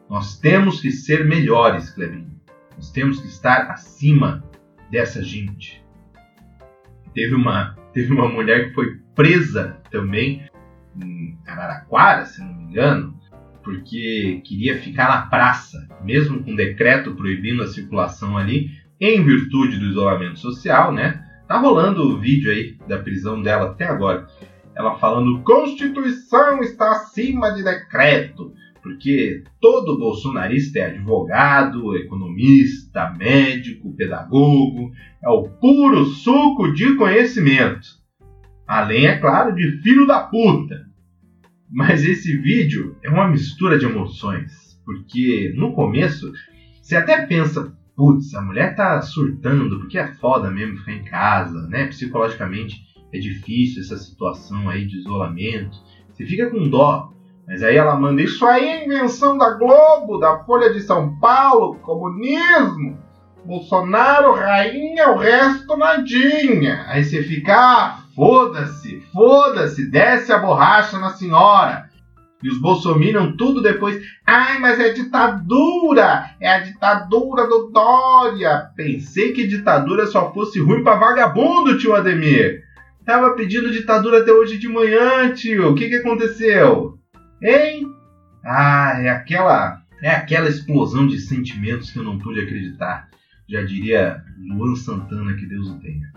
Nós 0.10 0.40
temos 0.40 0.82
que 0.82 0.92
ser 0.92 1.26
melhores, 1.26 1.90
Clebinho. 1.90 2.32
Nós 2.76 2.92
temos 2.92 3.20
que 3.20 3.28
estar 3.28 3.70
acima 3.72 4.44
dessa 4.90 5.22
gente. 5.22 5.84
Teve 7.14 7.36
uma, 7.36 7.76
teve 7.94 8.14
uma 8.14 8.30
mulher 8.30 8.68
que 8.68 8.74
foi 8.74 9.00
presa 9.16 9.82
também 9.92 10.48
em 11.02 11.38
Araraquara, 11.46 12.26
se 12.26 12.40
não 12.40 12.54
me 12.54 12.64
engano, 12.66 13.20
porque 13.64 14.42
queria 14.46 14.78
ficar 14.80 15.10
na 15.10 15.22
praça, 15.24 15.88
mesmo 16.04 16.44
com 16.44 16.56
decreto 16.56 17.16
proibindo 17.16 17.64
a 17.64 17.68
circulação 17.68 18.38
ali, 18.38 18.72
em 19.00 19.24
virtude 19.24 19.78
do 19.78 19.88
isolamento 19.88 20.40
social, 20.40 20.92
né? 20.92 21.24
Tá 21.48 21.58
rolando 21.58 22.04
o 22.04 22.20
vídeo 22.20 22.52
aí 22.52 22.78
da 22.88 23.00
prisão 23.00 23.42
dela 23.42 23.72
até 23.72 23.86
agora. 23.86 24.28
Ela 24.76 24.98
falando: 25.00 25.42
Constituição 25.44 26.62
está 26.62 26.92
acima 26.92 27.52
de 27.52 27.64
decreto. 27.64 28.54
Porque 28.88 29.44
todo 29.60 29.98
bolsonarista 29.98 30.80
é 30.80 30.86
advogado, 30.86 31.96
economista, 31.98 33.14
médico, 33.18 33.94
pedagogo, 33.96 34.92
é 35.22 35.30
o 35.30 35.44
puro 35.44 36.06
suco 36.06 36.72
de 36.72 36.96
conhecimento. 36.96 37.86
Além, 38.66 39.06
é 39.06 39.18
claro, 39.18 39.54
de 39.54 39.82
filho 39.82 40.08
da 40.08 40.22
puta. 40.22 40.88
Mas 41.70 42.06
esse 42.06 42.38
vídeo 42.38 42.96
é 43.04 43.10
uma 43.10 43.28
mistura 43.28 43.78
de 43.78 43.86
emoções, 43.86 44.80
porque 44.86 45.54
no 45.58 45.74
começo 45.74 46.32
você 46.82 46.96
até 46.96 47.26
pensa, 47.26 47.78
putz, 47.94 48.34
a 48.34 48.42
mulher 48.42 48.74
tá 48.74 49.02
surtando, 49.02 49.80
porque 49.80 49.98
é 49.98 50.14
foda 50.14 50.50
mesmo 50.50 50.78
ficar 50.78 50.94
em 50.94 51.04
casa, 51.04 51.68
né? 51.68 51.88
Psicologicamente 51.88 52.82
é 53.14 53.20
difícil 53.20 53.82
essa 53.82 53.98
situação 53.98 54.70
aí 54.70 54.86
de 54.86 54.98
isolamento. 54.98 55.78
Você 56.10 56.26
fica 56.26 56.50
com 56.50 56.70
dó. 56.70 57.14
Mas 57.48 57.64
aí 57.64 57.78
ela 57.78 57.96
manda, 57.96 58.22
isso 58.22 58.46
aí 58.46 58.68
é 58.68 58.86
invenção 58.86 59.38
da 59.38 59.52
Globo, 59.52 60.18
da 60.18 60.40
Folha 60.40 60.74
de 60.74 60.82
São 60.82 61.18
Paulo, 61.18 61.76
comunismo. 61.76 62.98
Bolsonaro, 63.46 64.34
rainha, 64.34 65.12
o 65.12 65.18
resto 65.18 65.78
nadinha. 65.78 66.84
Aí 66.90 67.06
você 67.06 67.24
fica, 67.24 67.56
ah, 67.56 68.00
foda-se, 68.14 69.00
foda-se, 69.14 69.90
desce 69.90 70.34
a 70.34 70.38
borracha 70.38 71.00
na 71.00 71.12
senhora. 71.12 71.88
E 72.44 72.50
os 72.50 72.60
bolsominion 72.60 73.38
tudo 73.38 73.62
depois. 73.62 73.98
Ai, 74.26 74.60
mas 74.60 74.78
é 74.82 74.90
ditadura! 74.90 76.32
É 76.42 76.50
a 76.52 76.60
ditadura 76.60 77.48
do 77.48 77.72
Dória! 77.72 78.70
Pensei 78.76 79.32
que 79.32 79.48
ditadura 79.48 80.06
só 80.06 80.34
fosse 80.34 80.60
ruim 80.60 80.84
pra 80.84 80.98
vagabundo, 80.98 81.78
tio 81.78 81.96
Ademir! 81.96 82.62
Tava 83.06 83.32
pedindo 83.36 83.72
ditadura 83.72 84.20
até 84.20 84.34
hoje 84.34 84.58
de 84.58 84.68
manhã, 84.68 85.34
tio! 85.34 85.72
O 85.72 85.76
que 85.76 85.88
que 85.88 85.96
aconteceu? 85.96 86.97
Hein? 87.42 87.94
Ah, 88.44 88.96
é 89.00 89.10
aquela. 89.10 89.82
É 90.02 90.12
aquela 90.12 90.48
explosão 90.48 91.08
de 91.08 91.20
sentimentos 91.20 91.90
que 91.90 91.98
eu 91.98 92.04
não 92.04 92.20
pude 92.20 92.40
acreditar. 92.40 93.10
Já 93.50 93.64
diria 93.64 94.24
Luan 94.38 94.76
Santana, 94.76 95.34
que 95.34 95.46
Deus 95.46 95.70
o 95.70 95.80
tenha. 95.80 96.14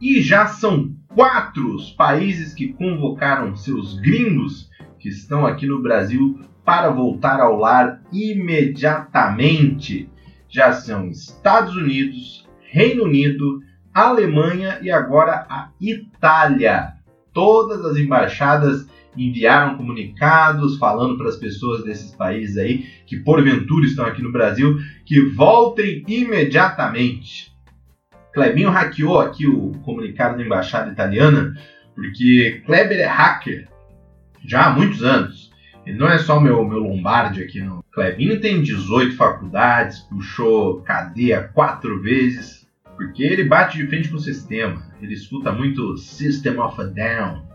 E 0.00 0.20
já 0.20 0.48
são 0.48 0.92
quatro 1.06 1.76
os 1.76 1.90
países 1.90 2.52
que 2.52 2.72
convocaram 2.72 3.54
seus 3.54 4.00
gringos 4.00 4.68
que 4.98 5.08
estão 5.08 5.46
aqui 5.46 5.66
no 5.66 5.80
Brasil 5.80 6.40
para 6.64 6.90
voltar 6.90 7.40
ao 7.40 7.56
lar 7.56 8.02
imediatamente. 8.12 10.10
Já 10.48 10.72
são 10.72 11.08
Estados 11.08 11.76
Unidos, 11.76 12.48
Reino 12.60 13.04
Unido, 13.04 13.62
Alemanha 13.94 14.80
e 14.82 14.90
agora 14.90 15.46
a 15.48 15.70
Itália. 15.80 16.94
Todas 17.32 17.84
as 17.84 17.96
embaixadas 17.96 18.88
enviaram 19.16 19.76
comunicados 19.76 20.78
falando 20.78 21.16
para 21.18 21.28
as 21.28 21.36
pessoas 21.36 21.84
desses 21.84 22.14
países 22.14 22.56
aí 22.56 22.86
que 23.06 23.18
porventura 23.18 23.84
estão 23.84 24.06
aqui 24.06 24.22
no 24.22 24.32
Brasil 24.32 24.78
que 25.04 25.20
voltem 25.20 26.04
imediatamente. 26.08 27.52
Clebinho 28.32 28.70
hackeou 28.70 29.20
aqui 29.20 29.46
o 29.46 29.72
comunicado 29.82 30.38
da 30.38 30.44
embaixada 30.44 30.90
italiana 30.90 31.54
porque 31.94 32.62
Kleber 32.64 32.98
é 32.98 33.06
hacker 33.06 33.68
já 34.44 34.66
há 34.66 34.70
muitos 34.70 35.02
anos. 35.02 35.50
Ele 35.84 35.98
não 35.98 36.08
é 36.08 36.18
só 36.18 36.40
meu, 36.40 36.64
meu 36.64 36.78
Lombardi 36.78 37.42
aqui, 37.42 37.60
não. 37.60 37.82
Clebinho 37.92 38.40
tem 38.40 38.62
18 38.62 39.16
faculdades, 39.16 40.00
puxou 40.00 40.80
cadeia 40.82 41.50
quatro 41.52 42.00
vezes, 42.00 42.66
porque 42.96 43.22
ele 43.22 43.44
bate 43.44 43.78
de 43.78 43.86
frente 43.86 44.08
com 44.08 44.16
o 44.16 44.20
sistema. 44.20 44.82
Ele 45.00 45.14
escuta 45.14 45.52
muito 45.52 45.96
System 45.98 46.58
of 46.58 46.80
a 46.80 46.84
Down. 46.84 47.51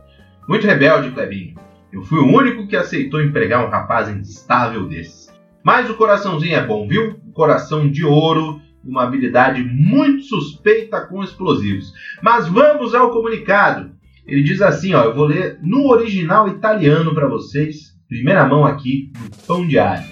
Muito 0.48 0.66
rebelde, 0.66 1.12
Clebinho. 1.12 1.56
Eu 1.92 2.04
fui 2.04 2.20
o 2.20 2.27
único 2.27 2.68
que 2.68 2.77
aceitou 2.77 3.22
empregar 3.22 3.66
um 3.66 3.70
rapaz 3.70 4.08
instável 4.10 4.88
desses. 4.88 5.27
Mas 5.63 5.89
o 5.89 5.96
coraçãozinho 5.96 6.56
é 6.56 6.66
bom, 6.66 6.88
viu? 6.88 7.20
O 7.27 7.34
coração 7.34 7.89
de 7.89 8.06
ouro, 8.06 8.62
uma 8.84 9.04
habilidade 9.04 9.62
muito 9.62 10.24
suspeita 10.24 11.01
com 11.01 11.22
explosivos. 11.22 11.92
Mas 12.22 12.48
vamos 12.48 12.96
ao 12.96 13.12
comunicado. 13.12 13.92
Ele 14.25 14.42
diz 14.42 14.62
assim, 14.62 14.94
ó, 14.94 15.04
eu 15.04 15.16
vou 15.16 15.25
ler 15.25 15.60
no 15.62 15.89
original 15.89 16.48
italiano 16.48 17.13
para 17.13 17.27
vocês, 17.27 17.98
primeira 18.08 18.46
mão 18.48 18.66
aqui, 18.66 19.12
no 19.20 19.30
pão 19.46 19.68
diário. 19.68 20.08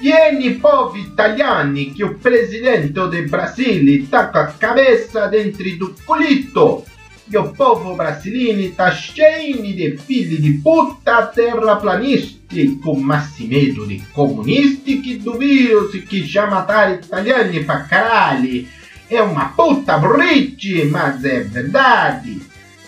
Vieni, 0.00 0.54
povo 0.54 0.96
italiani, 0.96 1.86
que 1.86 2.04
o 2.04 2.16
presidente 2.18 2.88
do 2.88 3.08
Brasile 3.28 4.06
tá 4.06 4.28
com 4.28 4.38
a 4.38 4.46
cabeça 4.46 5.26
dentro 5.26 5.76
do 5.76 5.94
culito. 6.06 6.84
E 7.30 7.36
o 7.36 7.52
povo 7.52 7.94
brasileiro 7.94 8.74
tá 8.74 8.90
cheio 8.90 9.62
de 9.62 9.98
filhos 9.98 10.42
de 10.42 10.52
puta 10.62 11.26
terraplanisti, 11.26 12.78
com 12.82 12.96
medo 12.96 13.86
de 13.86 13.98
comunisti 14.12 14.96
que 14.96 15.16
duvido 15.16 15.90
que 16.08 16.24
já 16.24 16.46
mataram 16.46 16.94
italiani 16.94 17.64
pra 17.64 17.80
caralho 17.80 18.66
é 19.10 19.22
uma 19.22 19.48
puta 19.48 19.98
burrice, 19.98 20.84
mas 20.84 21.24
é 21.24 21.40
verdade. 21.40 22.42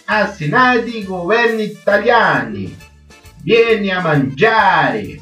Assinati 0.06 1.02
governo 1.02 1.60
italiani. 1.62 2.76
Vieni 3.42 3.90
a 3.90 4.02
mangiare. 4.02 5.20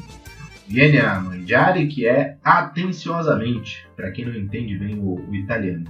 Vieni 0.67 0.97
a 0.97 1.21
mangiare, 1.21 1.87
que 1.87 2.05
é 2.05 2.35
atenciosamente, 2.43 3.87
para 3.95 4.11
quem 4.11 4.25
não 4.25 4.35
entende 4.35 4.77
bem 4.77 4.99
o, 4.99 5.25
o, 5.29 5.35
italiano. 5.35 5.85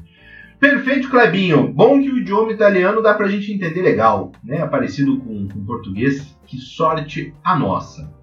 Perfeito, 0.60 1.10
Clebinho. 1.10 1.72
Bom 1.72 2.02
que 2.02 2.10
o 2.10 2.18
idioma 2.18 2.52
italiano 2.52 3.02
dá 3.02 3.14
pra 3.14 3.30
gente 3.30 3.54
entender 3.54 3.82
legal, 3.82 4.34
né? 4.44 4.68
Parecido 4.68 5.18
com, 5.22 5.48
com 5.48 5.66
português. 5.66 6.38
Que 6.46 6.58
sorte 6.58 7.34
a 7.42 7.58
nossa. 7.58 8.14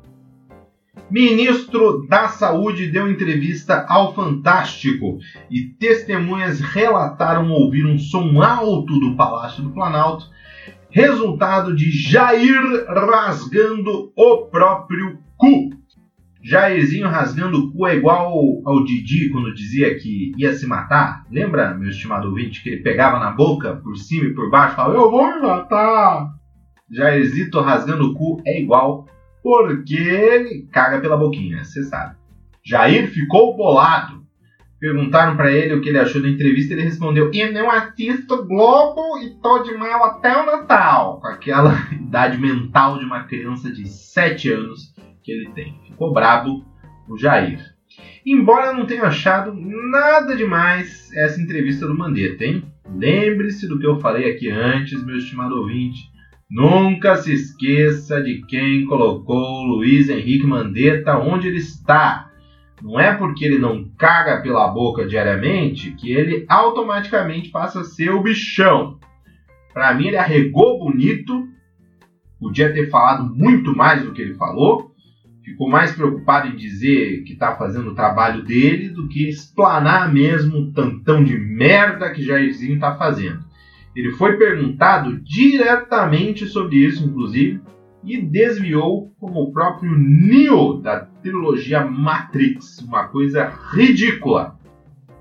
Ministro 1.10 2.06
da 2.08 2.28
Saúde 2.28 2.88
deu 2.88 3.10
entrevista 3.10 3.86
ao 3.88 4.14
Fantástico 4.14 5.18
e 5.48 5.62
testemunhas 5.62 6.60
relataram 6.60 7.50
ouvir 7.52 7.86
um 7.86 7.98
som 7.98 8.42
alto 8.42 8.98
do 8.98 9.14
Palácio 9.14 9.62
do 9.62 9.70
Planalto, 9.70 10.28
resultado 10.90 11.74
de 11.74 11.90
Jair 11.90 12.60
rasgando 12.88 14.12
o 14.14 14.46
próprio 14.46 15.20
cu. 15.36 15.70
Jairzinho 16.48 17.08
rasgando 17.08 17.58
o 17.58 17.72
cu 17.72 17.88
é 17.88 17.96
igual 17.96 18.32
ao 18.64 18.84
Didi 18.84 19.30
quando 19.30 19.52
dizia 19.52 19.98
que 19.98 20.32
ia 20.38 20.54
se 20.54 20.64
matar. 20.64 21.26
Lembra, 21.28 21.74
meu 21.74 21.90
estimado 21.90 22.28
ouvinte, 22.28 22.62
que 22.62 22.68
ele 22.68 22.82
pegava 22.82 23.18
na 23.18 23.32
boca, 23.32 23.74
por 23.74 23.96
cima 23.96 24.26
e 24.26 24.32
por 24.32 24.48
baixo, 24.48 24.74
e 24.74 24.76
falava: 24.76 24.94
Eu 24.94 25.10
vou 25.10 25.26
me 25.26 25.40
matar. 25.40 26.30
Jairzito 26.88 27.60
rasgando 27.60 28.12
o 28.12 28.14
cu 28.14 28.40
é 28.46 28.60
igual 28.60 29.08
porque 29.42 29.96
ele 29.96 30.68
caga 30.70 31.00
pela 31.00 31.16
boquinha, 31.16 31.64
você 31.64 31.82
sabe. 31.82 32.14
Jair 32.64 33.10
ficou 33.10 33.56
bolado. 33.56 34.24
Perguntaram 34.78 35.36
para 35.36 35.50
ele 35.50 35.74
o 35.74 35.80
que 35.80 35.88
ele 35.88 35.98
achou 35.98 36.22
da 36.22 36.28
entrevista, 36.28 36.74
ele 36.74 36.82
respondeu: 36.82 37.28
Eu 37.34 37.52
não 37.52 37.68
assisto 37.68 38.46
Globo 38.46 39.18
e 39.18 39.30
tô 39.42 39.64
de 39.64 39.74
mal 39.76 40.04
até 40.04 40.40
o 40.40 40.46
Natal. 40.46 41.18
Com 41.20 41.26
aquela 41.26 41.72
idade 41.90 42.38
mental 42.38 43.00
de 43.00 43.04
uma 43.04 43.24
criança 43.24 43.68
de 43.72 43.88
7 43.88 44.52
anos 44.52 44.94
que 45.26 45.32
ele 45.32 45.50
tem. 45.50 45.76
Ficou 45.84 46.12
brabo 46.12 46.64
o 47.08 47.18
Jair. 47.18 47.60
Embora 48.24 48.72
não 48.72 48.86
tenha 48.86 49.02
achado 49.02 49.52
nada 49.54 50.36
demais 50.36 51.12
essa 51.12 51.40
entrevista 51.40 51.86
do 51.86 51.98
Mandetta, 51.98 52.44
hein? 52.44 52.64
Lembre-se 52.88 53.66
do 53.66 53.78
que 53.78 53.86
eu 53.86 53.98
falei 53.98 54.30
aqui 54.30 54.48
antes, 54.48 55.04
meu 55.04 55.16
estimado 55.16 55.56
ouvinte. 55.56 55.98
Nunca 56.48 57.16
se 57.16 57.32
esqueça 57.32 58.22
de 58.22 58.40
quem 58.46 58.84
colocou 58.86 59.64
Luiz 59.64 60.08
Henrique 60.08 60.46
Mandetta 60.46 61.18
onde 61.18 61.48
ele 61.48 61.58
está. 61.58 62.30
Não 62.80 63.00
é 63.00 63.12
porque 63.12 63.44
ele 63.44 63.58
não 63.58 63.88
caga 63.98 64.40
pela 64.40 64.68
boca 64.68 65.06
diariamente 65.06 65.90
que 65.92 66.12
ele 66.12 66.44
automaticamente 66.48 67.48
passa 67.48 67.80
a 67.80 67.84
ser 67.84 68.10
o 68.10 68.22
bichão. 68.22 69.00
Para 69.74 69.92
mim, 69.94 70.08
ele 70.08 70.16
arregou 70.16 70.78
bonito, 70.78 71.48
podia 72.38 72.72
ter 72.72 72.88
falado 72.88 73.34
muito 73.34 73.74
mais 73.74 74.04
do 74.04 74.12
que 74.12 74.22
ele 74.22 74.34
falou, 74.34 74.94
ficou 75.46 75.68
mais 75.68 75.92
preocupado 75.94 76.48
em 76.48 76.56
dizer 76.56 77.22
que 77.22 77.34
está 77.34 77.54
fazendo 77.54 77.90
o 77.90 77.94
trabalho 77.94 78.42
dele 78.42 78.88
do 78.88 79.06
que 79.06 79.28
explanar 79.28 80.12
mesmo 80.12 80.58
o 80.58 80.72
tantão 80.72 81.22
de 81.22 81.38
merda 81.38 82.10
que 82.10 82.24
Jairzinho 82.24 82.74
está 82.74 82.96
fazendo. 82.96 83.44
Ele 83.94 84.10
foi 84.10 84.36
perguntado 84.36 85.20
diretamente 85.20 86.46
sobre 86.46 86.78
isso, 86.78 87.06
inclusive, 87.06 87.60
e 88.04 88.20
desviou 88.20 89.14
como 89.20 89.40
o 89.40 89.52
próprio 89.52 89.96
Neo 89.96 90.80
da 90.80 91.00
trilogia 91.22 91.84
Matrix, 91.84 92.80
uma 92.80 93.06
coisa 93.06 93.46
ridícula. 93.70 94.58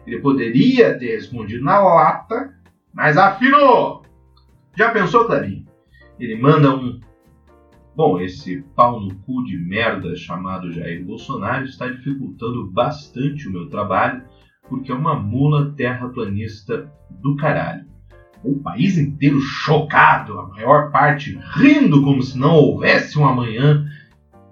Ele 0.07 0.19
poderia 0.19 0.97
ter 0.97 1.11
respondido 1.11 1.63
na 1.63 1.79
lata, 1.79 2.51
mas 2.91 3.15
afinou. 3.15 4.03
Já 4.75 4.89
pensou, 4.89 5.25
Clarinho? 5.25 5.65
Ele 6.19 6.35
manda 6.35 6.75
um. 6.75 6.99
Bom, 7.95 8.19
esse 8.19 8.61
pau 8.75 8.99
no 8.99 9.15
cu 9.19 9.43
de 9.43 9.57
merda 9.57 10.15
chamado 10.15 10.71
Jair 10.71 11.03
Bolsonaro 11.05 11.65
está 11.65 11.87
dificultando 11.87 12.69
bastante 12.71 13.47
o 13.47 13.51
meu 13.51 13.69
trabalho, 13.69 14.23
porque 14.67 14.91
é 14.91 14.95
uma 14.95 15.15
mula 15.15 15.73
terraplanista 15.75 16.91
do 17.21 17.35
caralho 17.35 17.85
o 18.45 18.59
país 18.59 18.97
inteiro 18.97 19.41
chocado, 19.41 20.39
a 20.39 20.47
maior 20.47 20.91
parte 20.91 21.37
rindo 21.55 22.03
como 22.03 22.21
se 22.21 22.37
não 22.37 22.53
houvesse 22.53 23.17
um 23.17 23.25
amanhã. 23.25 23.85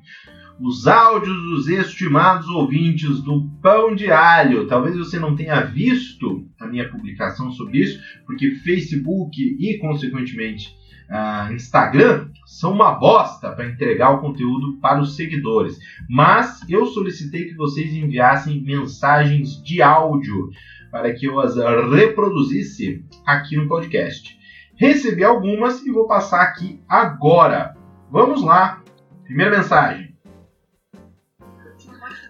Os 0.61 0.87
áudios 0.87 1.37
dos 1.42 1.68
estimados 1.68 2.46
ouvintes 2.46 3.20
do 3.20 3.48
Pão 3.61 3.96
de 3.96 4.12
Alho. 4.12 4.68
Talvez 4.68 4.96
você 4.96 5.18
não 5.18 5.35
tenha 5.35 5.61
visto 5.62 6.46
a 6.61 6.68
minha 6.68 6.88
publicação 6.88 7.50
sobre 7.50 7.78
isso, 7.78 8.00
porque 8.26 8.52
Facebook 8.57 9.40
e, 9.40 9.78
consequentemente, 9.78 10.72
uh, 11.11 11.53
Instagram 11.53 12.29
são 12.47 12.73
uma 12.73 12.93
bosta 12.93 13.51
para 13.53 13.67
entregar 13.67 14.11
o 14.11 14.21
conteúdo 14.21 14.79
para 14.81 15.01
os 15.01 15.17
seguidores. 15.17 15.79
Mas 16.09 16.61
eu 16.69 16.87
solicitei 16.87 17.47
que 17.47 17.55
vocês 17.55 17.93
enviassem 17.93 18.62
mensagens 18.62 19.62
de 19.62 19.81
áudio 19.81 20.51
para 20.91 21.12
que 21.15 21.27
eu 21.27 21.41
as 21.41 21.57
reproduzisse 21.57 23.05
aqui 23.27 23.57
no 23.57 23.67
podcast. 23.67 24.38
Recebi 24.77 25.25
algumas 25.25 25.83
e 25.85 25.91
vou 25.91 26.07
passar 26.07 26.43
aqui 26.43 26.83
agora. 26.88 27.75
Vamos 28.11 28.43
lá. 28.43 28.83
Primeira 29.25 29.57
mensagem. 29.57 30.12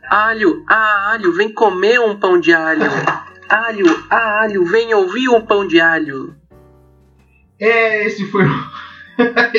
Alho, 0.09 0.65
ah, 0.69 1.13
alho, 1.13 1.33
vem 1.33 1.53
comer 1.53 1.99
um 1.99 2.19
pão 2.19 2.39
de 2.39 2.53
alho. 2.53 2.83
Alho, 3.49 3.87
ah, 4.11 4.43
alho, 4.43 4.65
vem 4.67 4.93
ouvir 4.95 5.29
um 5.29 5.45
pão 5.45 5.67
de 5.67 5.81
alho. 5.81 6.37
É, 7.62 8.05
esse 8.05 8.27
foi 8.27 8.44
o. 8.44 8.48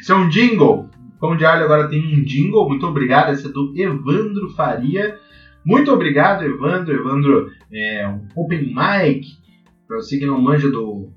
Isso 0.00 0.12
é 0.12 0.14
um 0.14 0.28
jingle. 0.28 0.88
De 1.36 1.44
alho 1.44 1.64
agora 1.64 1.88
tem 1.88 2.00
um 2.00 2.22
jingle. 2.22 2.68
Muito 2.68 2.86
obrigado. 2.86 3.32
Esse 3.32 3.46
é 3.46 3.50
do 3.50 3.72
Evandro 3.74 4.50
Faria. 4.50 5.18
Muito 5.64 5.92
obrigado, 5.92 6.44
Evandro. 6.44 6.94
Evandro 6.94 7.50
é 7.72 8.06
um 8.06 8.28
open 8.36 8.72
mic. 8.72 9.26
Para 9.88 9.96
você 9.96 10.18
que 10.18 10.26
não 10.26 10.40
manja 10.40 10.70
do, 10.70 11.10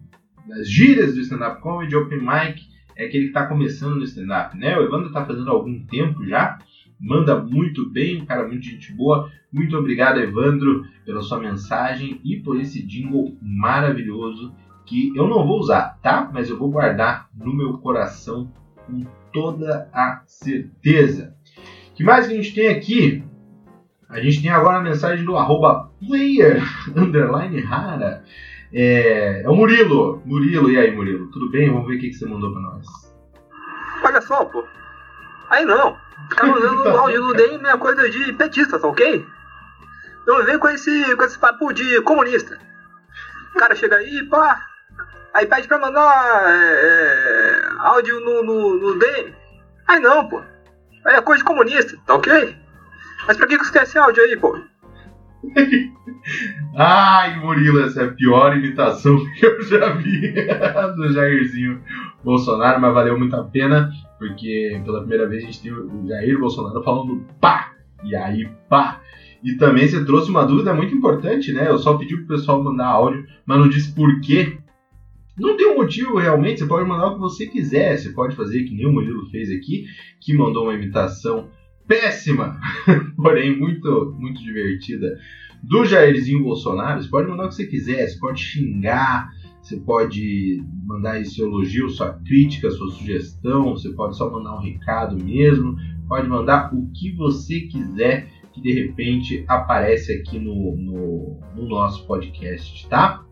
das 0.48 0.68
gírias 0.68 1.14
do 1.14 1.22
stand-up 1.22 1.62
comedy, 1.62 1.96
open 1.96 2.22
mic 2.22 2.60
é 2.96 3.06
aquele 3.06 3.26
que 3.26 3.30
está 3.30 3.46
começando 3.46 3.98
no 3.98 4.04
stand-up, 4.04 4.58
né? 4.58 4.80
O 4.80 4.84
Evandro 4.84 5.08
está 5.08 5.24
fazendo 5.24 5.50
há 5.50 5.54
algum 5.54 5.86
tempo 5.86 6.26
já, 6.26 6.58
manda 7.00 7.40
muito 7.40 7.88
bem, 7.88 8.20
um 8.20 8.26
cara 8.26 8.48
muito 8.48 8.66
gente 8.66 8.92
boa. 8.94 9.30
Muito 9.54 9.78
obrigado, 9.78 10.20
Evandro, 10.20 10.86
pela 11.06 11.22
sua 11.22 11.40
mensagem 11.40 12.20
e 12.24 12.38
por 12.38 12.60
esse 12.60 12.82
jingle 12.82 13.38
maravilhoso 13.40 14.56
que 14.88 15.16
eu 15.16 15.28
não 15.28 15.46
vou 15.46 15.60
usar, 15.60 16.00
tá? 16.02 16.30
Mas 16.34 16.50
eu 16.50 16.58
vou 16.58 16.72
guardar 16.72 17.30
no 17.36 17.54
meu 17.54 17.78
coração 17.78 18.52
com 18.86 19.06
toda 19.34 19.90
a 19.94 20.22
certeza. 20.26 21.36
O 21.92 21.94
que 21.94 22.04
mais 22.04 22.26
que 22.26 22.34
a 22.34 22.36
gente 22.38 22.56
tem 22.56 22.70
aqui? 22.70 23.24
A 24.10 24.22
gente 24.22 24.42
tem 24.42 24.50
agora 24.50 24.78
a 24.78 24.82
mensagem 24.82 25.26
do 25.26 25.36
arroba 25.36 25.92
player 26.00 26.64
underline 26.96 27.60
rara. 27.60 28.24
É, 28.74 29.44
é 29.44 29.50
o 29.50 29.56
Murilo. 29.56 30.22
Murilo, 30.26 30.72
e 30.72 30.78
aí, 30.78 30.96
Murilo? 30.96 31.30
Tudo 31.32 31.52
bem? 31.52 31.70
Vamos 31.70 31.88
ver 31.88 31.98
o 31.98 32.00
que, 32.00 32.10
que 32.10 32.14
você 32.16 32.26
mandou 32.26 32.52
pra 32.54 32.62
nós. 32.62 32.86
Olha 34.04 34.22
só, 34.22 34.46
pô. 34.46 34.64
Aí 35.50 35.66
não. 35.66 35.98
Ficar 36.30 36.48
mandando 36.48 36.82
o 36.82 36.98
áudio 36.98 37.28
do 37.28 37.34
DEM 37.34 37.60
é 37.66 37.78
coisa 37.78 38.10
de 38.10 38.34
petista, 38.34 38.80
tá 38.80 38.88
ok? 38.88 39.26
Não 40.26 40.44
vem 40.46 40.60
com 40.60 40.70
esse, 40.70 41.16
com 41.16 41.24
esse 41.24 41.38
papo 41.38 41.74
de 41.74 42.02
comunista. 42.02 42.58
O 43.54 43.60
cara 43.60 43.76
chega 43.76 43.98
aí, 43.98 44.24
pá. 44.30 44.62
Aí 45.38 45.46
pede 45.46 45.68
pra 45.68 45.78
mandar 45.78 46.50
é, 46.50 46.64
é, 46.74 47.62
áudio 47.78 48.20
no, 48.22 48.44
no, 48.44 48.80
no 48.80 48.98
DM. 48.98 49.36
Aí 49.88 50.00
não, 50.00 50.28
pô. 50.28 50.42
Aí 51.06 51.16
é 51.16 51.22
coisa 51.22 51.44
de 51.44 51.48
comunista, 51.48 51.96
tá 52.08 52.16
ok? 52.16 52.56
Mas 53.28 53.38
pra 53.38 53.46
que 53.46 53.56
você 53.56 53.72
quer 53.72 53.84
esse 53.84 54.00
áudio 54.00 54.24
aí, 54.24 54.36
pô? 54.36 54.60
Ai, 56.76 57.40
Murilo, 57.40 57.82
essa 57.82 58.02
é 58.02 58.06
a 58.06 58.12
pior 58.12 58.58
imitação 58.58 59.16
que 59.38 59.46
eu 59.46 59.62
já 59.62 59.94
vi 59.94 60.34
do 60.98 61.14
Jairzinho 61.14 61.84
Bolsonaro, 62.24 62.82
mas 62.82 62.96
valeu 62.96 63.20
muito 63.20 63.36
a 63.36 63.44
pena, 63.44 63.92
porque 64.18 64.82
pela 64.84 65.02
primeira 65.02 65.28
vez 65.28 65.44
a 65.44 65.46
gente 65.46 65.62
tem 65.62 65.72
o 65.72 66.08
Jair 66.08 66.40
Bolsonaro 66.40 66.82
falando 66.82 67.24
pá, 67.40 67.74
e 68.04 68.16
aí 68.16 68.50
pá. 68.68 69.02
E 69.44 69.54
também 69.54 69.88
você 69.88 70.04
trouxe 70.04 70.32
uma 70.32 70.48
dúvida 70.48 70.74
muito 70.74 70.96
importante, 70.96 71.54
né? 71.54 71.70
Eu 71.70 71.78
só 71.78 71.96
pedi 71.96 72.18
pro 72.18 72.36
pessoal 72.36 72.64
mandar 72.64 72.88
áudio, 72.88 73.24
mas 73.46 73.60
não 73.60 73.70
disse 73.70 73.94
por 73.94 74.20
quê. 74.22 74.58
Não 75.38 75.56
tem 75.56 75.68
um 75.68 75.76
motivo 75.76 76.18
realmente, 76.18 76.60
você 76.60 76.66
pode 76.66 76.88
mandar 76.88 77.08
o 77.08 77.14
que 77.14 77.20
você 77.20 77.46
quiser, 77.46 77.98
você 77.98 78.10
pode 78.10 78.36
fazer 78.36 78.64
que 78.64 78.74
nem 78.74 78.88
o 78.88 78.92
Murilo 78.92 79.30
fez 79.30 79.52
aqui, 79.52 79.86
que 80.20 80.34
mandou 80.34 80.64
uma 80.64 80.74
imitação 80.74 81.50
péssima, 81.88 82.60
porém 83.16 83.58
muito, 83.58 84.16
muito 84.20 84.42
divertida, 84.44 85.18
do 85.64 85.86
Jairzinho 85.86 86.44
Bolsonaro. 86.44 87.02
Você 87.02 87.10
pode 87.10 87.30
mandar 87.30 87.46
o 87.46 87.50
que 87.50 87.56
você 87.56 87.68
quiser, 87.68 88.08
você 88.08 88.20
pode 88.20 88.42
xingar, 88.42 89.30
você 89.62 89.78
pode 89.78 90.64
mandar 90.86 91.24
seu 91.26 91.48
elogio, 91.48 91.90
sua 91.90 92.14
crítica, 92.26 92.72
sua 92.72 92.90
sugestão, 92.90 93.72
você 93.72 93.90
pode 93.90 94.18
só 94.18 94.32
mandar 94.32 94.56
um 94.56 94.62
recado 94.62 95.24
mesmo, 95.24 95.76
pode 96.08 96.28
mandar 96.28 96.74
o 96.74 96.90
que 96.92 97.12
você 97.12 97.62
quiser 97.62 98.30
que 98.54 98.62
de 98.62 98.72
repente 98.74 99.46
aparece 99.48 100.14
aqui 100.14 100.40
no, 100.40 100.76
no, 100.76 101.40
no 101.56 101.68
nosso 101.68 102.08
podcast, 102.08 102.88
tá? 102.90 103.27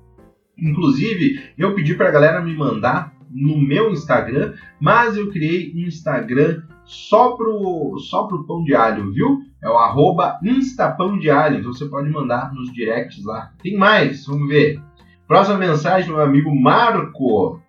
Inclusive, 0.58 1.42
eu 1.58 1.74
pedi 1.76 1.96
para 1.96 2.10
a 2.10 2.12
galera 2.12 2.42
me 2.42 2.56
mandar 2.56 3.14
no 3.30 3.60
meu 3.60 3.92
Instagram, 3.92 4.54
mas 4.80 5.18
eu 5.18 5.30
criei 5.30 5.74
um 5.76 5.80
Instagram 5.80 6.64
só 6.86 7.36
pro, 7.36 7.98
só 8.00 8.28
pro 8.28 8.46
pão 8.46 8.64
de 8.64 8.74
alho, 8.76 9.12
viu? 9.12 9.42
É 9.62 9.70
o 9.70 9.78
arroba 9.78 10.40
instapão 10.44 11.18
de 11.18 11.30
alho, 11.30 11.60
então 11.60 11.74
você 11.74 11.86
pode 11.86 12.10
mandar 12.10 12.54
nos 12.54 12.72
directs 12.72 13.26
lá. 13.26 13.52
Tem 13.62 13.76
mais, 13.76 14.26
vamos 14.26 14.48
ver. 14.48 14.80
Próxima 15.28 15.58
mensagem 15.58 16.08
do 16.08 16.16
meu 16.16 16.24
amigo 16.24 16.56
Marco. 16.56 17.60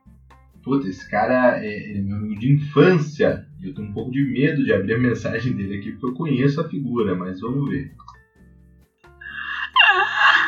Puta, 0.63 0.87
esse 0.89 1.09
cara 1.11 1.65
é, 1.65 1.97
é 1.97 2.03
meu 2.03 2.17
amigo 2.17 2.39
de 2.39 2.53
infância. 2.53 3.47
Eu 3.63 3.75
tenho 3.75 3.89
um 3.89 3.93
pouco 3.93 4.11
de 4.11 4.23
medo 4.23 4.63
de 4.63 4.73
abrir 4.73 4.95
a 4.95 4.99
mensagem 4.99 5.55
dele 5.55 5.79
aqui, 5.79 5.93
porque 5.93 6.07
eu 6.07 6.15
conheço 6.15 6.61
a 6.61 6.69
figura, 6.69 7.17
mas 7.17 7.41
vamos 7.41 7.71
ver. 7.71 7.93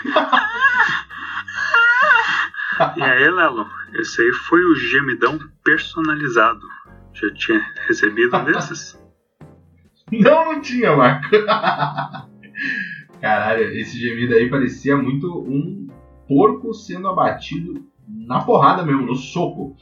E 2.97 3.03
aí, 3.03 3.31
Lelo, 3.31 3.67
esse 3.95 4.23
aí 4.23 4.33
foi 4.33 4.65
o 4.65 4.75
gemidão 4.75 5.39
personalizado. 5.65 6.61
Já 7.13 7.33
tinha 7.35 7.61
recebido 7.87 8.37
um 8.37 8.45
desses? 8.47 8.99
Não, 10.13 10.53
não 10.53 10.61
tinha, 10.61 10.97
Marco. 10.97 11.29
Caralho, 13.21 13.65
esse 13.77 13.99
gemido 13.99 14.35
aí 14.35 14.49
parecia 14.49 14.97
muito 14.97 15.41
um 15.41 15.89
porco 16.27 16.73
sendo 16.73 17.09
abatido 17.09 17.85
na 18.07 18.41
porrada 18.41 18.85
mesmo, 18.85 19.07
no 19.07 19.17
soco. 19.17 19.77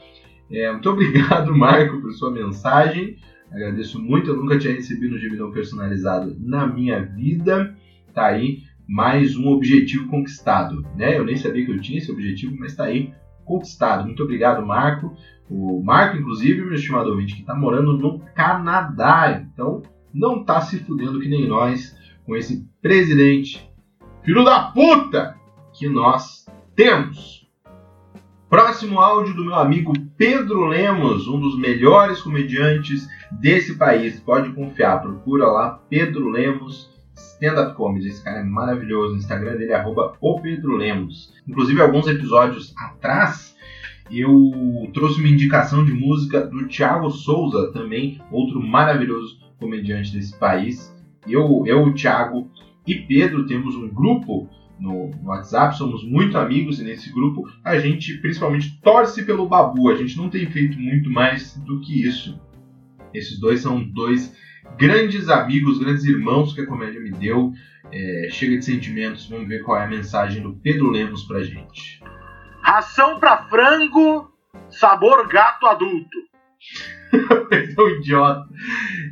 É, 0.51 0.71
muito 0.71 0.89
obrigado, 0.89 1.55
Marco, 1.55 2.01
por 2.01 2.11
sua 2.13 2.31
mensagem. 2.31 3.17
Agradeço 3.51 4.01
muito, 4.01 4.31
eu 4.31 4.37
nunca 4.37 4.57
tinha 4.57 4.73
recebido 4.73 5.15
um 5.15 5.19
gemidão 5.19 5.51
personalizado 5.51 6.35
na 6.39 6.65
minha 6.65 7.01
vida. 7.01 7.75
Tá 8.13 8.25
aí 8.25 8.63
mais 8.87 9.35
um 9.35 9.49
objetivo 9.49 10.07
conquistado, 10.07 10.85
né? 10.95 11.17
Eu 11.17 11.25
nem 11.25 11.35
sabia 11.35 11.65
que 11.65 11.71
eu 11.71 11.81
tinha 11.81 11.97
esse 11.97 12.11
objetivo, 12.11 12.55
mas 12.57 12.75
tá 12.75 12.85
aí 12.85 13.13
conquistado. 13.43 14.05
Muito 14.05 14.23
obrigado, 14.23 14.65
Marco. 14.65 15.15
O 15.49 15.81
Marco, 15.83 16.17
inclusive, 16.17 16.61
meu 16.61 16.73
estimado 16.73 17.09
ouvinte, 17.09 17.35
que 17.35 17.41
está 17.41 17.55
morando 17.55 17.97
no 17.97 18.19
Canadá. 18.33 19.43
Então, 19.53 19.81
não 20.13 20.43
tá 20.43 20.61
se 20.61 20.79
fudendo 20.79 21.19
que 21.19 21.29
nem 21.29 21.47
nós 21.47 21.95
com 22.25 22.35
esse 22.35 22.67
presidente 22.81 23.69
filho 24.23 24.43
da 24.43 24.63
puta 24.63 25.37
que 25.73 25.87
nós 25.87 26.45
temos. 26.75 27.47
Próximo 28.49 28.99
áudio 28.99 29.33
do 29.33 29.43
meu 29.43 29.55
amigo 29.55 29.93
Pedro 30.17 30.65
Lemos, 30.67 31.27
um 31.27 31.39
dos 31.39 31.57
melhores 31.57 32.21
comediantes 32.21 33.07
desse 33.31 33.75
país. 33.75 34.19
Pode 34.19 34.51
confiar, 34.51 35.01
procura 35.01 35.47
lá 35.47 35.81
Pedro 35.89 36.29
Lemos 36.29 36.89
stand-up 37.17 37.75
comedy. 37.75 38.07
Esse 38.07 38.23
cara 38.23 38.39
é 38.39 38.43
maravilhoso. 38.43 39.13
O 39.13 39.17
Instagram 39.17 39.57
dele 39.57 39.73
é 39.73 39.83
o 40.21 40.39
Pedro 40.39 40.77
Lemos. 40.77 41.33
Inclusive, 41.47 41.81
alguns 41.81 42.07
episódios 42.07 42.73
atrás, 42.77 43.55
eu 44.09 44.89
trouxe 44.93 45.19
uma 45.19 45.29
indicação 45.29 45.83
de 45.83 45.93
música 45.93 46.45
do 46.45 46.67
Thiago 46.67 47.09
Souza, 47.09 47.71
também 47.73 48.21
outro 48.31 48.61
maravilhoso 48.61 49.39
comediante 49.59 50.13
desse 50.13 50.37
país. 50.37 50.95
Eu, 51.27 51.63
eu 51.65 51.83
o 51.83 51.93
Thiago 51.93 52.49
e 52.85 52.95
Pedro 52.95 53.45
temos 53.45 53.75
um 53.75 53.89
grupo 53.89 54.49
no, 54.79 55.09
no, 55.09 55.29
WhatsApp, 55.29 55.77
somos 55.77 56.03
muito 56.03 56.37
amigos 56.37 56.79
e 56.79 56.83
nesse 56.83 57.11
grupo 57.11 57.49
a 57.63 57.77
gente 57.79 58.17
principalmente 58.19 58.79
torce 58.81 59.25
pelo 59.25 59.47
Babu. 59.47 59.89
A 59.89 59.95
gente 59.95 60.15
não 60.15 60.29
tem 60.29 60.45
feito 60.45 60.79
muito 60.79 61.09
mais 61.09 61.57
do 61.57 61.81
que 61.81 62.05
isso. 62.07 62.39
Esses 63.13 63.39
dois 63.39 63.61
são 63.61 63.83
dois 63.83 64.35
grandes 64.77 65.29
amigos, 65.29 65.79
grandes 65.79 66.03
irmãos 66.03 66.53
que 66.53 66.61
a 66.61 66.65
comédia 66.65 66.99
me 66.99 67.11
deu. 67.11 67.51
É, 67.91 68.27
chega 68.29 68.57
de 68.57 68.65
sentimentos, 68.65 69.29
vamos 69.29 69.47
ver 69.47 69.63
qual 69.63 69.79
é 69.79 69.85
a 69.85 69.89
mensagem 69.89 70.41
do 70.41 70.53
Pedro 70.55 70.89
Lemos 70.89 71.23
pra 71.23 71.41
gente. 71.41 72.01
Ração 72.61 73.19
para 73.19 73.43
frango, 73.43 74.29
sabor 74.69 75.25
gato 75.27 75.65
adulto. 75.65 76.17
é 77.51 77.81
um 77.81 77.89
idiota. 77.89 78.43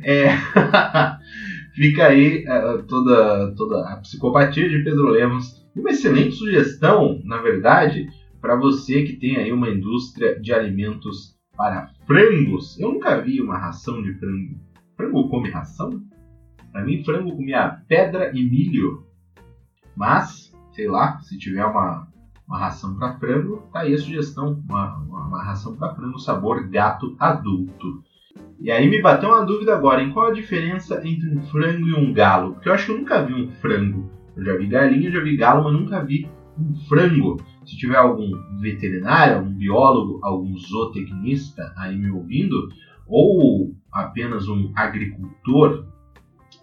É... 0.04 0.28
Fica 1.74 2.06
aí 2.06 2.42
uh, 2.48 2.82
toda, 2.84 3.54
toda 3.54 3.86
a 3.90 3.96
psicopatia 3.98 4.66
de 4.68 4.82
Pedro 4.82 5.08
Lemos. 5.08 5.62
Uma 5.74 5.90
excelente 5.90 6.32
sugestão, 6.32 7.20
na 7.22 7.36
verdade, 7.36 8.08
para 8.40 8.56
você 8.56 9.02
que 9.02 9.12
tem 9.12 9.36
aí 9.36 9.52
uma 9.52 9.68
indústria 9.68 10.40
de 10.40 10.54
alimentos 10.54 11.36
para 11.54 11.90
frangos. 12.06 12.78
Eu 12.78 12.92
nunca 12.92 13.20
vi 13.20 13.42
uma 13.42 13.58
ração 13.58 14.02
de 14.02 14.14
frango. 14.14 14.58
Frango 14.96 15.28
come 15.28 15.50
ração? 15.50 16.00
Para 16.72 16.84
mim, 16.84 17.04
frango 17.04 17.36
comia 17.36 17.80
pedra 17.86 18.30
e 18.34 18.42
milho. 18.42 19.04
Mas, 19.94 20.52
sei 20.72 20.88
lá, 20.88 21.18
se 21.20 21.38
tiver 21.38 21.64
uma, 21.64 22.08
uma 22.46 22.58
ração 22.58 22.94
para 22.96 23.18
frango, 23.18 23.62
tá 23.72 23.80
aí 23.80 23.94
a 23.94 23.98
sugestão, 23.98 24.62
uma, 24.68 24.96
uma, 24.96 25.26
uma 25.26 25.42
ração 25.42 25.76
para 25.76 25.94
frango 25.94 26.18
sabor 26.18 26.66
gato 26.68 27.14
adulto. 27.18 28.02
E 28.58 28.70
aí 28.70 28.88
me 28.88 29.00
bateu 29.00 29.30
uma 29.30 29.44
dúvida 29.44 29.74
agora, 29.74 30.02
em 30.02 30.12
qual 30.12 30.28
a 30.28 30.32
diferença 30.32 31.06
entre 31.06 31.28
um 31.30 31.42
frango 31.42 31.88
e 31.88 31.94
um 31.94 32.12
galo? 32.12 32.54
Porque 32.54 32.68
eu 32.68 32.72
acho 32.72 32.86
que 32.86 32.92
eu 32.92 32.98
nunca 32.98 33.22
vi 33.22 33.34
um 33.34 33.50
frango. 33.52 34.10
Eu 34.34 34.44
já 34.44 34.56
vi 34.56 34.66
galinha, 34.66 35.10
já 35.10 35.20
vi 35.20 35.36
galo, 35.36 35.64
mas 35.64 35.72
nunca 35.72 36.04
vi 36.04 36.28
um 36.58 36.74
frango. 36.86 37.38
Se 37.64 37.76
tiver 37.76 37.96
algum 37.96 38.30
veterinário, 38.60 39.36
algum 39.36 39.52
biólogo, 39.52 40.20
algum 40.22 40.56
zootecnista 40.56 41.72
aí 41.76 41.96
me 41.96 42.10
ouvindo, 42.10 42.68
ou 43.06 43.74
apenas 43.92 44.48
um 44.48 44.72
agricultor 44.74 45.86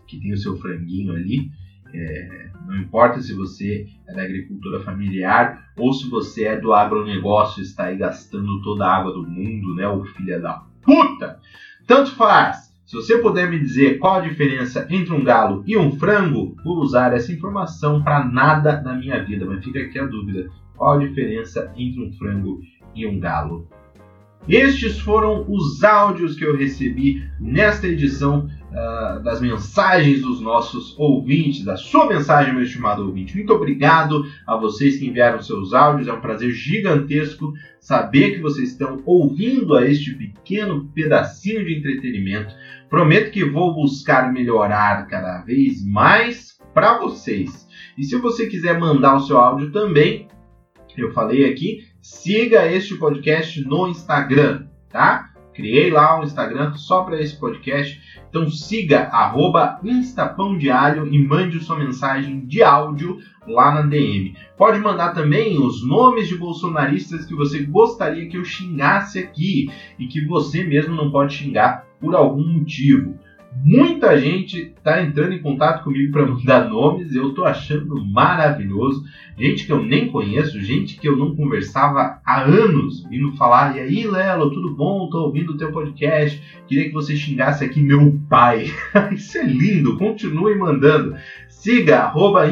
que 0.08 0.19
tem 0.19 0.34
o 0.34 0.38
seu 0.38 0.58
franguinho 0.58 1.13
ali, 1.13 1.51
é, 1.93 2.49
não 2.65 2.77
importa 2.77 3.21
se 3.21 3.34
você 3.34 3.88
é 4.08 4.13
da 4.13 4.23
agricultura 4.23 4.79
familiar 4.79 5.71
ou 5.77 5.93
se 5.93 6.10
você 6.10 6.45
é 6.45 6.60
do 6.60 6.73
agronegócio 6.73 7.62
e 7.62 7.63
está 7.63 7.86
aí 7.86 7.97
gastando 7.97 8.62
toda 8.62 8.86
a 8.86 8.97
água 8.97 9.13
do 9.13 9.23
mundo, 9.23 9.75
né, 9.75 9.88
o 9.88 10.03
filho 10.03 10.41
da 10.41 10.63
puta. 10.82 11.39
Tanto 11.86 12.15
faz. 12.15 12.73
Se 12.86 12.95
você 12.95 13.17
puder 13.17 13.49
me 13.49 13.60
dizer 13.60 13.97
qual 13.97 14.15
a 14.15 14.27
diferença 14.27 14.86
entre 14.89 15.13
um 15.13 15.23
galo 15.23 15.63
e 15.65 15.77
um 15.77 15.91
frango, 15.97 16.56
vou 16.63 16.79
usar 16.79 17.13
essa 17.13 17.32
informação 17.32 18.03
para 18.03 18.25
nada 18.25 18.82
na 18.82 18.93
minha 18.93 19.23
vida. 19.23 19.45
Mas 19.45 19.63
fica 19.63 19.79
aqui 19.79 19.97
a 19.97 20.06
dúvida: 20.06 20.49
qual 20.75 20.97
a 20.97 20.99
diferença 20.99 21.71
entre 21.77 22.03
um 22.03 22.12
frango 22.13 22.62
e 22.93 23.08
um 23.08 23.19
galo? 23.19 23.67
Estes 24.47 24.99
foram 24.99 25.45
os 25.47 25.84
áudios 25.84 26.36
que 26.36 26.43
eu 26.43 26.56
recebi 26.56 27.23
nesta 27.39 27.88
edição 27.88 28.49
uh, 28.71 29.23
das 29.23 29.39
mensagens 29.39 30.21
dos 30.21 30.41
nossos 30.41 30.99
ouvintes, 30.99 31.63
da 31.63 31.77
sua 31.77 32.08
mensagem, 32.08 32.53
meu 32.53 32.63
estimado 32.63 33.06
ouvinte. 33.06 33.36
Muito 33.36 33.53
obrigado 33.53 34.25
a 34.45 34.58
vocês 34.58 34.97
que 34.97 35.08
enviaram 35.08 35.41
seus 35.41 35.73
áudios, 35.73 36.10
é 36.10 36.13
um 36.13 36.19
prazer 36.19 36.51
gigantesco 36.51 37.53
saber 37.79 38.32
que 38.32 38.41
vocês 38.41 38.71
estão 38.71 39.01
ouvindo 39.06 39.75
a 39.75 39.88
este 39.88 40.13
pequeno 40.13 40.89
pedacinho 40.93 41.63
de 41.65 41.77
entretenimento. 41.77 42.53
Prometo 42.89 43.32
que 43.32 43.45
vou 43.45 43.73
buscar 43.73 44.32
melhorar 44.32 45.08
cada 45.08 45.39
vez 45.41 45.86
mais 45.86 46.58
para 46.73 46.99
vocês. 46.99 47.65
E 47.97 48.03
se 48.03 48.17
você 48.17 48.47
quiser 48.47 48.77
mandar 48.77 49.15
o 49.15 49.21
seu 49.21 49.38
áudio 49.38 49.71
também, 49.71 50.27
eu 50.97 51.12
falei 51.12 51.49
aqui, 51.49 51.92
siga 52.03 52.69
este 52.69 52.95
podcast 52.95 53.65
no 53.65 53.87
Instagram, 53.87 54.65
tá? 54.89 55.31
Criei 55.53 55.89
lá 55.89 56.19
um 56.19 56.23
Instagram 56.23 56.73
só 56.73 57.03
para 57.03 57.21
esse 57.21 57.39
podcast. 57.39 57.97
Então 58.27 58.49
siga 58.49 59.03
arroba 59.03 59.79
Instapão 59.81 60.57
e 60.59 61.17
mande 61.19 61.61
sua 61.61 61.79
mensagem 61.79 62.45
de 62.45 62.61
áudio 62.61 63.19
lá 63.47 63.73
na 63.73 63.83
DM. 63.83 64.35
Pode 64.57 64.79
mandar 64.79 65.13
também 65.13 65.57
os 65.57 65.87
nomes 65.87 66.27
de 66.27 66.35
bolsonaristas 66.35 67.25
que 67.25 67.35
você 67.35 67.63
gostaria 67.63 68.27
que 68.27 68.35
eu 68.35 68.43
xingasse 68.43 69.19
aqui 69.19 69.71
e 69.97 70.05
que 70.05 70.25
você 70.25 70.61
mesmo 70.61 70.93
não 70.93 71.09
pode 71.09 71.35
xingar 71.35 71.85
por 72.01 72.15
algum 72.15 72.45
motivo. 72.45 73.17
Muita 73.61 74.17
gente 74.19 74.73
está 74.75 75.01
entrando 75.01 75.33
em 75.33 75.41
contato 75.41 75.83
comigo 75.83 76.11
para 76.11 76.25
mandar 76.25 76.69
nomes, 76.69 77.13
eu 77.13 77.29
estou 77.29 77.45
achando 77.45 78.03
maravilhoso. 78.05 79.05
Gente 79.37 79.65
que 79.65 79.71
eu 79.71 79.81
nem 79.81 80.09
conheço, 80.09 80.61
gente 80.61 80.97
que 80.97 81.07
eu 81.07 81.15
não 81.15 81.35
conversava 81.35 82.19
há 82.25 82.41
anos, 82.41 83.03
vindo 83.09 83.35
falar: 83.37 83.77
e 83.77 83.79
aí, 83.79 84.07
Lelo, 84.07 84.51
tudo 84.51 84.75
bom? 84.75 85.05
Estou 85.05 85.27
ouvindo 85.27 85.53
o 85.53 85.57
teu 85.57 85.71
podcast, 85.71 86.41
queria 86.67 86.85
que 86.85 86.93
você 86.93 87.15
xingasse 87.15 87.63
aqui 87.63 87.81
meu 87.81 88.19
pai. 88.29 88.71
Isso 89.13 89.37
é 89.37 89.43
lindo, 89.43 89.97
continue 89.97 90.55
mandando. 90.55 91.15
Siga, 91.47 91.99
arroba 91.99 92.45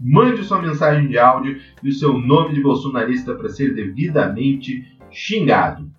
mande 0.00 0.44
sua 0.44 0.62
mensagem 0.62 1.08
de 1.08 1.18
áudio 1.18 1.60
e 1.82 1.88
o 1.88 1.92
seu 1.92 2.16
nome 2.18 2.54
de 2.54 2.60
bolsonarista 2.60 3.34
para 3.34 3.48
ser 3.48 3.74
devidamente 3.74 4.84
xingado. 5.10 5.90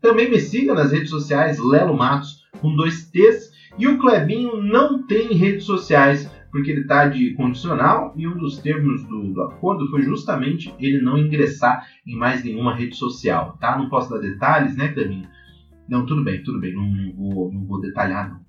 Também 0.00 0.30
me 0.30 0.40
siga 0.40 0.74
nas 0.74 0.92
redes 0.92 1.10
sociais 1.10 1.58
Lelo 1.58 1.96
Matos 1.96 2.47
com 2.60 2.74
dois 2.74 3.10
T's. 3.10 3.50
E 3.78 3.86
o 3.86 3.98
Clebinho 3.98 4.62
não 4.62 5.06
tem 5.06 5.32
redes 5.34 5.64
sociais, 5.64 6.30
porque 6.50 6.70
ele 6.70 6.80
está 6.80 7.06
de 7.06 7.34
condicional 7.34 8.12
e 8.16 8.26
um 8.26 8.36
dos 8.36 8.58
termos 8.58 9.04
do, 9.04 9.32
do, 9.32 9.42
acordo 9.42 9.88
foi 9.90 10.02
justamente 10.02 10.74
ele 10.78 11.00
não 11.00 11.18
ingressar 11.18 11.86
em 12.06 12.16
mais 12.16 12.42
nenhuma 12.42 12.74
rede 12.74 12.96
social, 12.96 13.56
tá? 13.60 13.76
Não 13.78 13.88
posso 13.88 14.10
dar 14.10 14.18
detalhes, 14.18 14.76
né, 14.76 14.88
Clebinho? 14.88 15.28
Não, 15.88 16.04
tudo 16.04 16.24
bem, 16.24 16.42
tudo 16.42 16.60
bem, 16.60 16.74
não, 16.74 17.12
vou, 17.14 17.52
não 17.52 17.64
vou 17.64 17.80
detalhar, 17.80 18.30
não. 18.30 18.40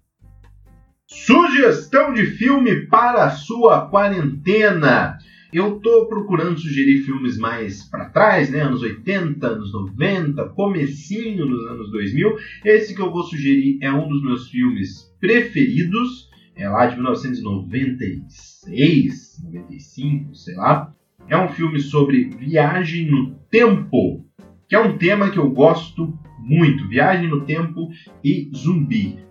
Sugestão 1.07 2.13
de 2.13 2.25
filme 2.25 2.85
para 2.87 3.25
a 3.25 3.31
sua 3.31 3.87
quarentena. 3.87 5.17
Eu 5.51 5.79
tô 5.79 6.05
procurando 6.05 6.59
sugerir 6.59 7.01
filmes 7.01 7.39
mais 7.39 7.83
para 7.83 8.09
trás, 8.09 8.51
né? 8.51 8.61
Anos 8.61 8.83
80, 8.83 9.47
anos 9.47 9.73
90, 9.73 10.49
comecinho 10.49 11.47
dos 11.47 11.65
anos 11.65 11.89
2000. 11.91 12.37
Esse 12.63 12.93
que 12.93 13.01
eu 13.01 13.11
vou 13.11 13.23
sugerir 13.23 13.79
é 13.81 13.91
um 13.91 14.07
dos 14.07 14.21
meus 14.21 14.47
filmes 14.47 15.11
preferidos, 15.19 16.29
é 16.55 16.69
lá 16.69 16.85
de 16.85 16.93
1996, 16.95 19.41
95, 19.43 20.35
sei 20.35 20.55
lá. 20.55 20.93
É 21.27 21.35
um 21.35 21.49
filme 21.49 21.79
sobre 21.79 22.25
viagem 22.25 23.09
no 23.09 23.33
tempo, 23.49 24.23
que 24.67 24.75
é 24.75 24.79
um 24.79 24.99
tema 24.99 25.31
que 25.31 25.39
eu 25.39 25.49
gosto 25.49 26.13
muito. 26.39 26.87
Viagem 26.87 27.27
no 27.27 27.43
tempo 27.45 27.89
e 28.23 28.51
zumbi 28.55 29.27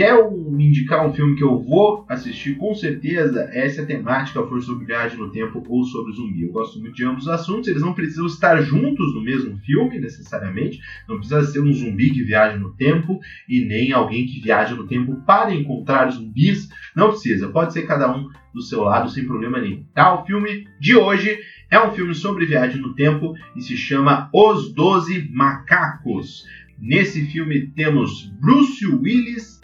quer 0.00 0.16
me 0.32 0.68
indicar 0.68 1.06
um 1.06 1.12
filme 1.12 1.36
que 1.36 1.44
eu 1.44 1.58
vou 1.58 2.06
assistir, 2.08 2.54
com 2.54 2.74
certeza, 2.74 3.50
essa 3.52 3.82
é 3.82 3.84
a 3.84 3.86
temática 3.86 4.42
for 4.46 4.62
sobre 4.62 4.86
viagem 4.86 5.18
no 5.18 5.30
tempo 5.30 5.62
ou 5.68 5.84
sobre 5.84 6.14
zumbi. 6.14 6.40
Eu 6.40 6.52
gosto 6.52 6.80
muito 6.80 6.94
de 6.94 7.04
ambos 7.04 7.24
os 7.24 7.28
assuntos, 7.28 7.68
eles 7.68 7.82
não 7.82 7.92
precisam 7.92 8.24
estar 8.24 8.62
juntos 8.62 9.14
no 9.14 9.22
mesmo 9.22 9.58
filme, 9.58 10.00
necessariamente. 10.00 10.80
Não 11.06 11.18
precisa 11.18 11.44
ser 11.44 11.60
um 11.60 11.70
zumbi 11.70 12.08
que 12.08 12.22
viaja 12.22 12.56
no 12.56 12.72
tempo 12.76 13.20
e 13.46 13.62
nem 13.66 13.92
alguém 13.92 14.24
que 14.24 14.40
viaja 14.40 14.74
no 14.74 14.86
tempo 14.86 15.20
para 15.26 15.54
encontrar 15.54 16.08
zumbis. 16.08 16.70
Não 16.96 17.10
precisa, 17.10 17.50
pode 17.50 17.74
ser 17.74 17.82
cada 17.82 18.10
um 18.10 18.26
do 18.54 18.62
seu 18.62 18.80
lado 18.80 19.10
sem 19.10 19.26
problema 19.26 19.60
nenhum. 19.60 19.84
Tá? 19.94 20.14
O 20.14 20.24
filme 20.24 20.66
de 20.80 20.96
hoje 20.96 21.38
é 21.70 21.78
um 21.78 21.92
filme 21.92 22.14
sobre 22.14 22.46
viagem 22.46 22.80
no 22.80 22.94
tempo 22.94 23.34
e 23.54 23.60
se 23.60 23.76
chama 23.76 24.30
Os 24.32 24.72
Doze 24.72 25.28
Macacos. 25.30 26.46
Nesse 26.78 27.26
filme 27.26 27.66
temos 27.66 28.32
Bruce 28.40 28.86
Willis 28.86 29.59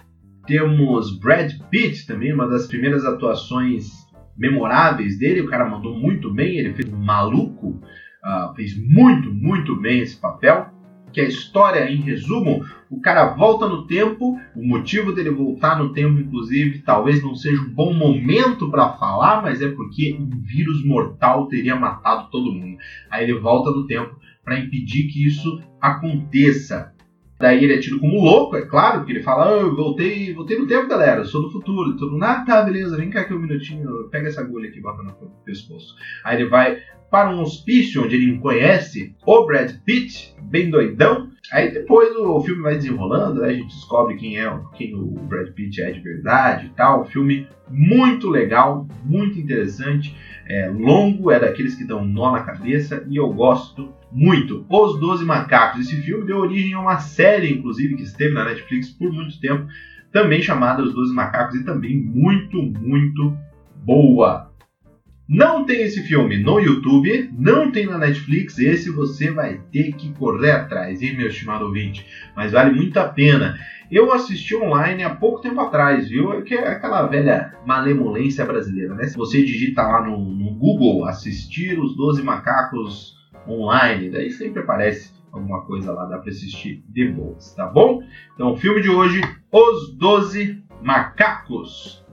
temos 0.46 1.18
Brad 1.18 1.52
Pitt 1.70 2.06
também, 2.06 2.32
uma 2.32 2.48
das 2.48 2.66
primeiras 2.66 3.04
atuações 3.04 4.06
memoráveis 4.36 5.18
dele. 5.18 5.40
O 5.40 5.48
cara 5.48 5.68
mandou 5.68 5.98
muito 5.98 6.32
bem, 6.32 6.58
ele 6.58 6.74
fez 6.74 6.92
um 6.92 6.96
maluco, 6.96 7.80
uh, 8.24 8.54
fez 8.54 8.76
muito, 8.76 9.32
muito 9.32 9.76
bem 9.76 10.00
esse 10.00 10.16
papel. 10.16 10.74
Que 11.12 11.20
a 11.20 11.28
história, 11.28 11.90
em 11.90 11.96
resumo, 12.02 12.64
o 12.90 13.00
cara 13.00 13.34
volta 13.34 13.66
no 13.66 13.86
tempo. 13.86 14.38
O 14.54 14.66
motivo 14.66 15.12
dele 15.12 15.30
voltar 15.30 15.78
no 15.78 15.92
tempo, 15.92 16.20
inclusive, 16.20 16.80
talvez 16.80 17.22
não 17.22 17.34
seja 17.34 17.62
um 17.62 17.72
bom 17.72 17.94
momento 17.94 18.70
para 18.70 18.92
falar, 18.94 19.40
mas 19.40 19.62
é 19.62 19.68
porque 19.68 20.14
um 20.20 20.28
vírus 20.42 20.84
mortal 20.84 21.46
teria 21.48 21.74
matado 21.74 22.28
todo 22.30 22.52
mundo. 22.52 22.76
Aí 23.10 23.24
ele 23.24 23.38
volta 23.38 23.70
no 23.70 23.86
tempo 23.86 24.14
para 24.44 24.58
impedir 24.58 25.08
que 25.08 25.26
isso 25.26 25.60
aconteça. 25.80 26.92
Daí 27.38 27.62
ele 27.62 27.74
é 27.74 27.78
tido 27.78 28.00
como 28.00 28.22
louco, 28.22 28.56
é 28.56 28.64
claro, 28.64 29.00
porque 29.00 29.12
ele 29.12 29.22
fala, 29.22 29.52
oh, 29.52 29.60
eu 29.60 29.76
voltei, 29.76 30.32
voltei 30.32 30.58
no 30.58 30.66
tempo, 30.66 30.88
galera, 30.88 31.20
eu 31.20 31.24
sou 31.26 31.42
do 31.42 31.52
futuro. 31.52 31.90
E 31.90 32.10
mundo, 32.10 32.24
ah, 32.24 32.42
tá, 32.46 32.62
beleza, 32.62 32.96
vem 32.96 33.10
cá 33.10 33.20
aqui 33.20 33.34
um 33.34 33.38
minutinho, 33.38 34.08
pega 34.10 34.28
essa 34.28 34.40
agulha 34.40 34.68
aqui 34.68 34.78
e 34.78 34.82
bota 34.82 35.02
no 35.02 35.12
pescoço. 35.44 35.94
Aí 36.24 36.40
ele 36.40 36.48
vai 36.48 36.78
para 37.16 37.34
um 37.34 37.40
hospício 37.40 38.04
onde 38.04 38.14
ele 38.14 38.36
conhece 38.36 39.14
o 39.24 39.46
Brad 39.46 39.72
Pitt, 39.86 40.34
bem 40.42 40.68
doidão. 40.68 41.30
Aí 41.50 41.72
depois 41.72 42.14
o 42.14 42.38
filme 42.42 42.60
vai 42.60 42.74
desenrolando, 42.74 43.40
né? 43.40 43.48
a 43.48 43.52
gente 43.54 43.74
descobre 43.74 44.16
quem 44.16 44.38
é 44.38 44.54
quem 44.74 44.94
o 44.94 45.12
Brad 45.22 45.48
Pitt 45.48 45.80
é 45.80 45.92
de 45.92 46.00
verdade 46.00 46.66
e 46.66 46.68
tal. 46.76 47.06
Filme 47.06 47.48
muito 47.70 48.28
legal, 48.28 48.86
muito 49.02 49.38
interessante, 49.38 50.14
é 50.46 50.68
longo, 50.68 51.30
é 51.30 51.40
daqueles 51.40 51.74
que 51.74 51.86
dão 51.86 52.04
nó 52.04 52.32
na 52.32 52.42
cabeça 52.42 53.02
e 53.08 53.16
eu 53.16 53.32
gosto 53.32 53.94
muito. 54.12 54.66
Os 54.68 55.00
Doze 55.00 55.24
Macacos. 55.24 55.80
Esse 55.80 56.02
filme 56.02 56.26
deu 56.26 56.36
origem 56.36 56.74
a 56.74 56.80
uma 56.80 56.98
série, 56.98 57.50
inclusive, 57.50 57.96
que 57.96 58.02
esteve 58.02 58.34
na 58.34 58.44
Netflix 58.44 58.90
por 58.90 59.10
muito 59.10 59.40
tempo, 59.40 59.66
também 60.12 60.42
chamada 60.42 60.82
Os 60.82 60.92
Doze 60.92 61.14
Macacos 61.14 61.54
e 61.54 61.64
também 61.64 61.96
muito, 61.98 62.60
muito 62.62 63.34
boa. 63.82 64.45
Não 65.28 65.66
tem 65.66 65.82
esse 65.82 66.04
filme 66.04 66.38
no 66.38 66.60
YouTube, 66.60 67.30
não 67.36 67.72
tem 67.72 67.86
na 67.86 67.98
Netflix, 67.98 68.60
esse 68.60 68.90
você 68.90 69.28
vai 69.28 69.60
ter 69.72 69.92
que 69.92 70.12
correr 70.12 70.52
atrás, 70.52 71.02
hein, 71.02 71.16
meu 71.16 71.26
estimado 71.26 71.64
ouvinte? 71.64 72.06
Mas 72.36 72.52
vale 72.52 72.70
muito 72.72 72.96
a 72.98 73.08
pena. 73.08 73.58
Eu 73.90 74.12
assisti 74.12 74.54
online 74.54 75.02
há 75.02 75.14
pouco 75.14 75.40
tempo 75.40 75.60
atrás, 75.60 76.08
viu? 76.08 76.32
É 76.32 76.42
que 76.42 76.54
é 76.54 76.68
aquela 76.68 77.06
velha 77.06 77.54
malemolência 77.66 78.44
brasileira, 78.44 78.94
né? 78.94 79.08
Se 79.08 79.16
você 79.16 79.44
digita 79.44 79.82
lá 79.82 80.06
no, 80.06 80.16
no 80.16 80.54
Google 80.54 81.04
assistir 81.06 81.76
os 81.76 81.96
12 81.96 82.22
macacos 82.22 83.16
online, 83.48 84.10
daí 84.10 84.30
sempre 84.30 84.60
aparece 84.60 85.12
alguma 85.32 85.62
coisa 85.62 85.92
lá, 85.92 86.06
dá 86.06 86.18
para 86.18 86.30
assistir 86.30 86.84
de 86.88 87.08
boas, 87.08 87.52
tá 87.54 87.66
bom? 87.66 88.00
Então, 88.34 88.52
o 88.52 88.56
filme 88.56 88.80
de 88.80 88.88
hoje, 88.88 89.20
Os 89.52 89.96
Doze 89.96 90.62
Macacos. 90.82 92.05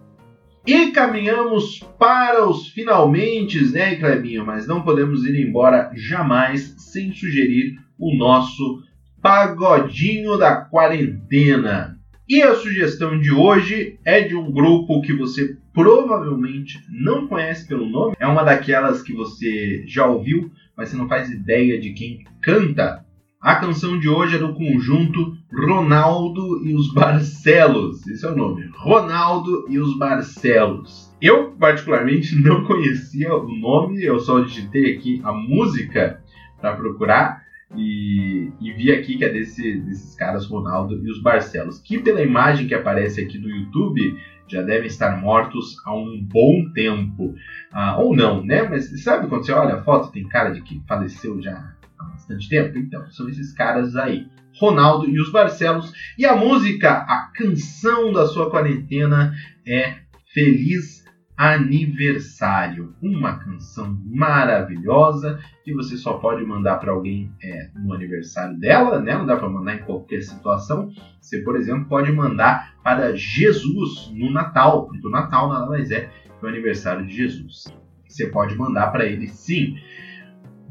E 0.65 0.91
caminhamos 0.91 1.79
para 1.99 2.47
os 2.47 2.69
finalmente, 2.69 3.61
né, 3.71 3.97
Clebinho? 3.97 4.45
Mas 4.45 4.65
não 4.65 4.81
podemos 4.81 5.25
ir 5.25 5.45
embora 5.45 5.91
jamais 5.93 6.73
sem 6.77 7.11
sugerir 7.11 7.77
o 7.99 8.15
nosso 8.15 8.81
pagodinho 9.21 10.37
da 10.37 10.55
quarentena. 10.55 11.99
E 12.29 12.41
a 12.41 12.55
sugestão 12.55 13.19
de 13.19 13.29
hoje 13.29 13.99
é 14.05 14.21
de 14.21 14.35
um 14.35 14.49
grupo 14.49 15.01
que 15.01 15.11
você 15.11 15.57
provavelmente 15.73 16.79
não 16.89 17.27
conhece 17.27 17.67
pelo 17.67 17.85
nome. 17.85 18.15
É 18.17 18.25
uma 18.25 18.43
daquelas 18.43 19.01
que 19.01 19.11
você 19.11 19.83
já 19.85 20.05
ouviu, 20.05 20.49
mas 20.77 20.87
você 20.89 20.95
não 20.95 21.09
faz 21.09 21.29
ideia 21.29 21.77
de 21.77 21.91
quem 21.91 22.23
canta. 22.41 23.05
A 23.43 23.55
canção 23.55 23.99
de 23.99 24.07
hoje 24.07 24.37
é 24.37 24.39
do 24.39 24.53
conjunto 24.53 25.35
Ronaldo 25.51 26.65
e 26.65 26.73
os 26.73 26.93
Barcelos. 26.93 28.07
Esse 28.07 28.25
é 28.25 28.29
o 28.29 28.37
nome. 28.37 28.71
Ronaldo 28.73 29.65
e 29.67 29.77
os 29.79 29.97
Barcelos. 29.97 31.13
Eu, 31.21 31.51
particularmente, 31.51 32.37
não 32.41 32.63
conhecia 32.63 33.35
o 33.35 33.53
nome, 33.53 34.01
eu 34.01 34.17
só 34.17 34.39
digitei 34.39 34.95
aqui 34.95 35.19
a 35.25 35.33
música 35.33 36.23
para 36.61 36.77
procurar 36.77 37.43
e, 37.75 38.49
e, 38.61 38.71
vi 38.71 38.93
aqui 38.93 39.17
que 39.17 39.25
é 39.25 39.29
desse, 39.29 39.77
desses 39.81 40.15
caras, 40.15 40.45
Ronaldo 40.45 41.05
e 41.05 41.11
os 41.11 41.21
Barcelos, 41.21 41.79
que 41.79 41.99
pela 41.99 42.21
imagem 42.21 42.65
que 42.65 42.73
aparece 42.73 43.19
aqui 43.19 43.37
no 43.37 43.49
YouTube 43.49 44.17
já 44.47 44.61
devem 44.61 44.87
estar 44.87 45.19
mortos 45.19 45.75
há 45.83 45.93
um 45.93 46.23
bom 46.23 46.71
tempo. 46.73 47.35
Ah, 47.73 47.97
ou 47.99 48.15
não, 48.15 48.41
né? 48.41 48.63
Mas 48.63 49.03
sabe 49.03 49.27
quando 49.27 49.45
você 49.45 49.51
olha 49.51 49.75
a 49.75 49.83
foto, 49.83 50.13
tem 50.13 50.25
cara 50.29 50.51
de 50.51 50.61
que 50.61 50.81
faleceu 50.87 51.41
já 51.41 51.75
bastante 52.23 52.49
tempo? 52.49 52.77
Então, 52.77 53.05
são 53.11 53.27
esses 53.29 53.53
caras 53.53 53.95
aí. 53.95 54.27
Ronaldo 54.59 55.09
e 55.09 55.19
os 55.19 55.31
Barcelos. 55.31 55.91
E 56.17 56.25
a 56.25 56.35
música, 56.35 56.91
a 56.91 57.31
canção 57.35 58.13
da 58.13 58.27
sua 58.27 58.49
quarentena 58.49 59.33
é 59.67 59.95
Feliz 60.33 61.03
Aniversário, 61.35 62.93
uma 63.01 63.39
canção 63.39 63.99
maravilhosa 64.05 65.39
que 65.63 65.73
você 65.73 65.97
só 65.97 66.13
pode 66.19 66.45
mandar 66.45 66.77
para 66.77 66.91
alguém 66.91 67.31
é, 67.41 67.69
no 67.75 67.91
aniversário 67.91 68.55
dela, 68.59 69.01
né? 69.01 69.17
Não 69.17 69.25
dá 69.25 69.35
para 69.35 69.49
mandar 69.49 69.75
em 69.75 69.79
qualquer 69.79 70.21
situação. 70.21 70.91
Você, 71.19 71.39
por 71.39 71.55
exemplo, 71.55 71.89
pode 71.89 72.11
mandar 72.11 72.75
para 72.83 73.15
Jesus 73.15 74.11
no 74.13 74.31
Natal, 74.31 74.85
porque 74.85 75.07
o 75.07 75.09
Natal 75.09 75.49
nada 75.49 75.65
mais 75.65 75.89
é 75.89 76.01
que 76.39 76.45
o 76.45 76.47
aniversário 76.47 77.05
de 77.07 77.15
Jesus. 77.15 77.65
Você 78.07 78.27
pode 78.27 78.55
mandar 78.55 78.91
para 78.91 79.05
ele 79.05 79.27
sim. 79.27 79.75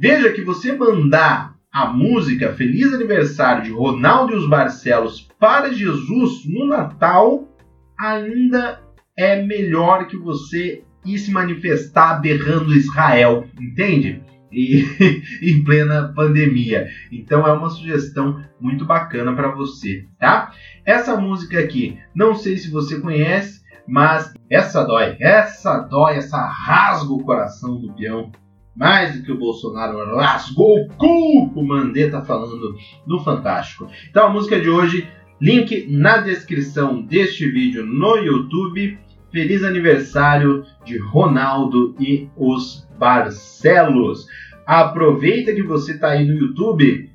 Veja 0.02 0.32
que 0.32 0.42
você 0.42 0.72
mandar 0.72 1.54
a 1.72 1.86
música 1.86 2.52
Feliz 2.54 2.92
Aniversário 2.92 3.62
de 3.62 3.70
Ronaldo 3.70 4.32
e 4.32 4.36
os 4.36 4.48
Barcelos 4.48 5.28
para 5.38 5.72
Jesus 5.72 6.44
no 6.44 6.66
Natal 6.66 7.48
ainda 7.96 8.80
é 9.16 9.40
melhor 9.44 10.08
que 10.08 10.16
você 10.16 10.82
ir 11.06 11.18
se 11.18 11.30
manifestar 11.30 12.20
berrando 12.20 12.74
Israel, 12.74 13.46
entende? 13.60 14.20
E 14.50 14.84
em 15.40 15.62
plena 15.62 16.12
pandemia. 16.12 16.88
Então 17.12 17.46
é 17.46 17.52
uma 17.52 17.70
sugestão 17.70 18.44
muito 18.60 18.84
bacana 18.84 19.32
para 19.36 19.52
você, 19.52 20.04
tá? 20.18 20.50
Essa 20.84 21.16
música 21.16 21.60
aqui, 21.60 21.96
não 22.12 22.34
sei 22.34 22.56
se 22.56 22.68
você 22.68 22.98
conhece, 23.00 23.62
mas 23.86 24.34
essa 24.50 24.82
dói, 24.82 25.16
essa 25.20 25.78
dói, 25.78 26.16
essa 26.16 26.44
rasga 26.44 27.12
o 27.12 27.22
coração 27.22 27.80
do 27.80 27.92
peão. 27.92 28.32
Mais 28.74 29.16
do 29.16 29.22
que 29.22 29.32
o 29.32 29.38
Bolsonaro 29.38 30.16
rasgou 30.16 30.78
o 30.78 30.88
cu, 30.94 31.52
o 31.54 31.66
Mandetta 31.66 32.22
falando 32.22 32.74
no 33.06 33.22
Fantástico. 33.22 33.88
Então 34.08 34.26
a 34.26 34.30
música 34.30 34.58
de 34.58 34.70
hoje 34.70 35.06
Link 35.42 35.88
na 35.90 36.18
descrição 36.18 37.02
deste 37.02 37.50
vídeo 37.50 37.84
no 37.84 38.16
YouTube. 38.16 38.96
Feliz 39.32 39.64
aniversário 39.64 40.64
de 40.84 40.96
Ronaldo 40.98 41.96
e 41.98 42.28
os 42.36 42.86
Barcelos. 42.96 44.28
Aproveita 44.64 45.52
que 45.52 45.64
você 45.64 45.94
está 45.94 46.10
aí 46.10 46.24
no 46.24 46.34
YouTube, 46.34 47.10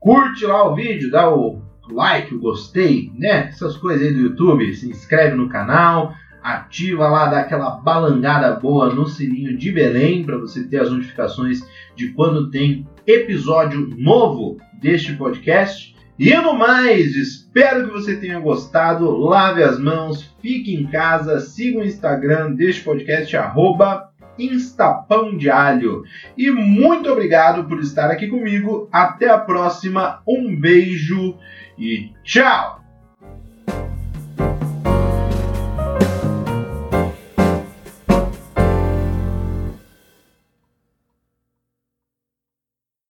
curte 0.00 0.46
lá 0.46 0.70
o 0.70 0.74
vídeo, 0.74 1.10
dá 1.10 1.28
o 1.28 1.60
like, 1.90 2.34
o 2.34 2.40
gostei, 2.40 3.12
né? 3.14 3.48
Essas 3.48 3.76
coisas 3.76 4.06
aí 4.06 4.14
do 4.14 4.20
YouTube, 4.20 4.74
se 4.74 4.88
inscreve 4.88 5.36
no 5.36 5.50
canal, 5.50 6.14
ativa 6.54 7.08
lá, 7.08 7.26
dá 7.26 7.40
aquela 7.40 7.70
balangada 7.70 8.52
boa 8.54 8.94
no 8.94 9.06
sininho 9.06 9.56
de 9.56 9.72
Belém 9.72 10.24
para 10.24 10.38
você 10.38 10.62
ter 10.64 10.80
as 10.80 10.90
notificações 10.90 11.60
de 11.96 12.12
quando 12.12 12.50
tem 12.50 12.86
episódio 13.06 13.90
novo 13.96 14.58
deste 14.80 15.14
podcast. 15.14 15.94
E 16.18 16.34
no 16.36 16.54
mais, 16.54 17.14
espero 17.14 17.86
que 17.86 17.92
você 17.92 18.16
tenha 18.16 18.38
gostado. 18.38 19.10
Lave 19.10 19.62
as 19.62 19.78
mãos, 19.78 20.34
fique 20.40 20.74
em 20.74 20.86
casa, 20.86 21.40
siga 21.40 21.80
o 21.80 21.84
Instagram 21.84 22.52
deste 22.54 22.82
podcast, 22.82 23.36
arroba 23.36 24.10
Instapão 24.38 25.36
de 25.36 25.50
Alho. 25.50 26.04
E 26.36 26.50
muito 26.50 27.10
obrigado 27.10 27.64
por 27.64 27.80
estar 27.80 28.10
aqui 28.10 28.28
comigo. 28.28 28.88
Até 28.92 29.28
a 29.28 29.38
próxima. 29.38 30.22
Um 30.26 30.58
beijo 30.58 31.36
e 31.78 32.12
tchau! 32.22 32.85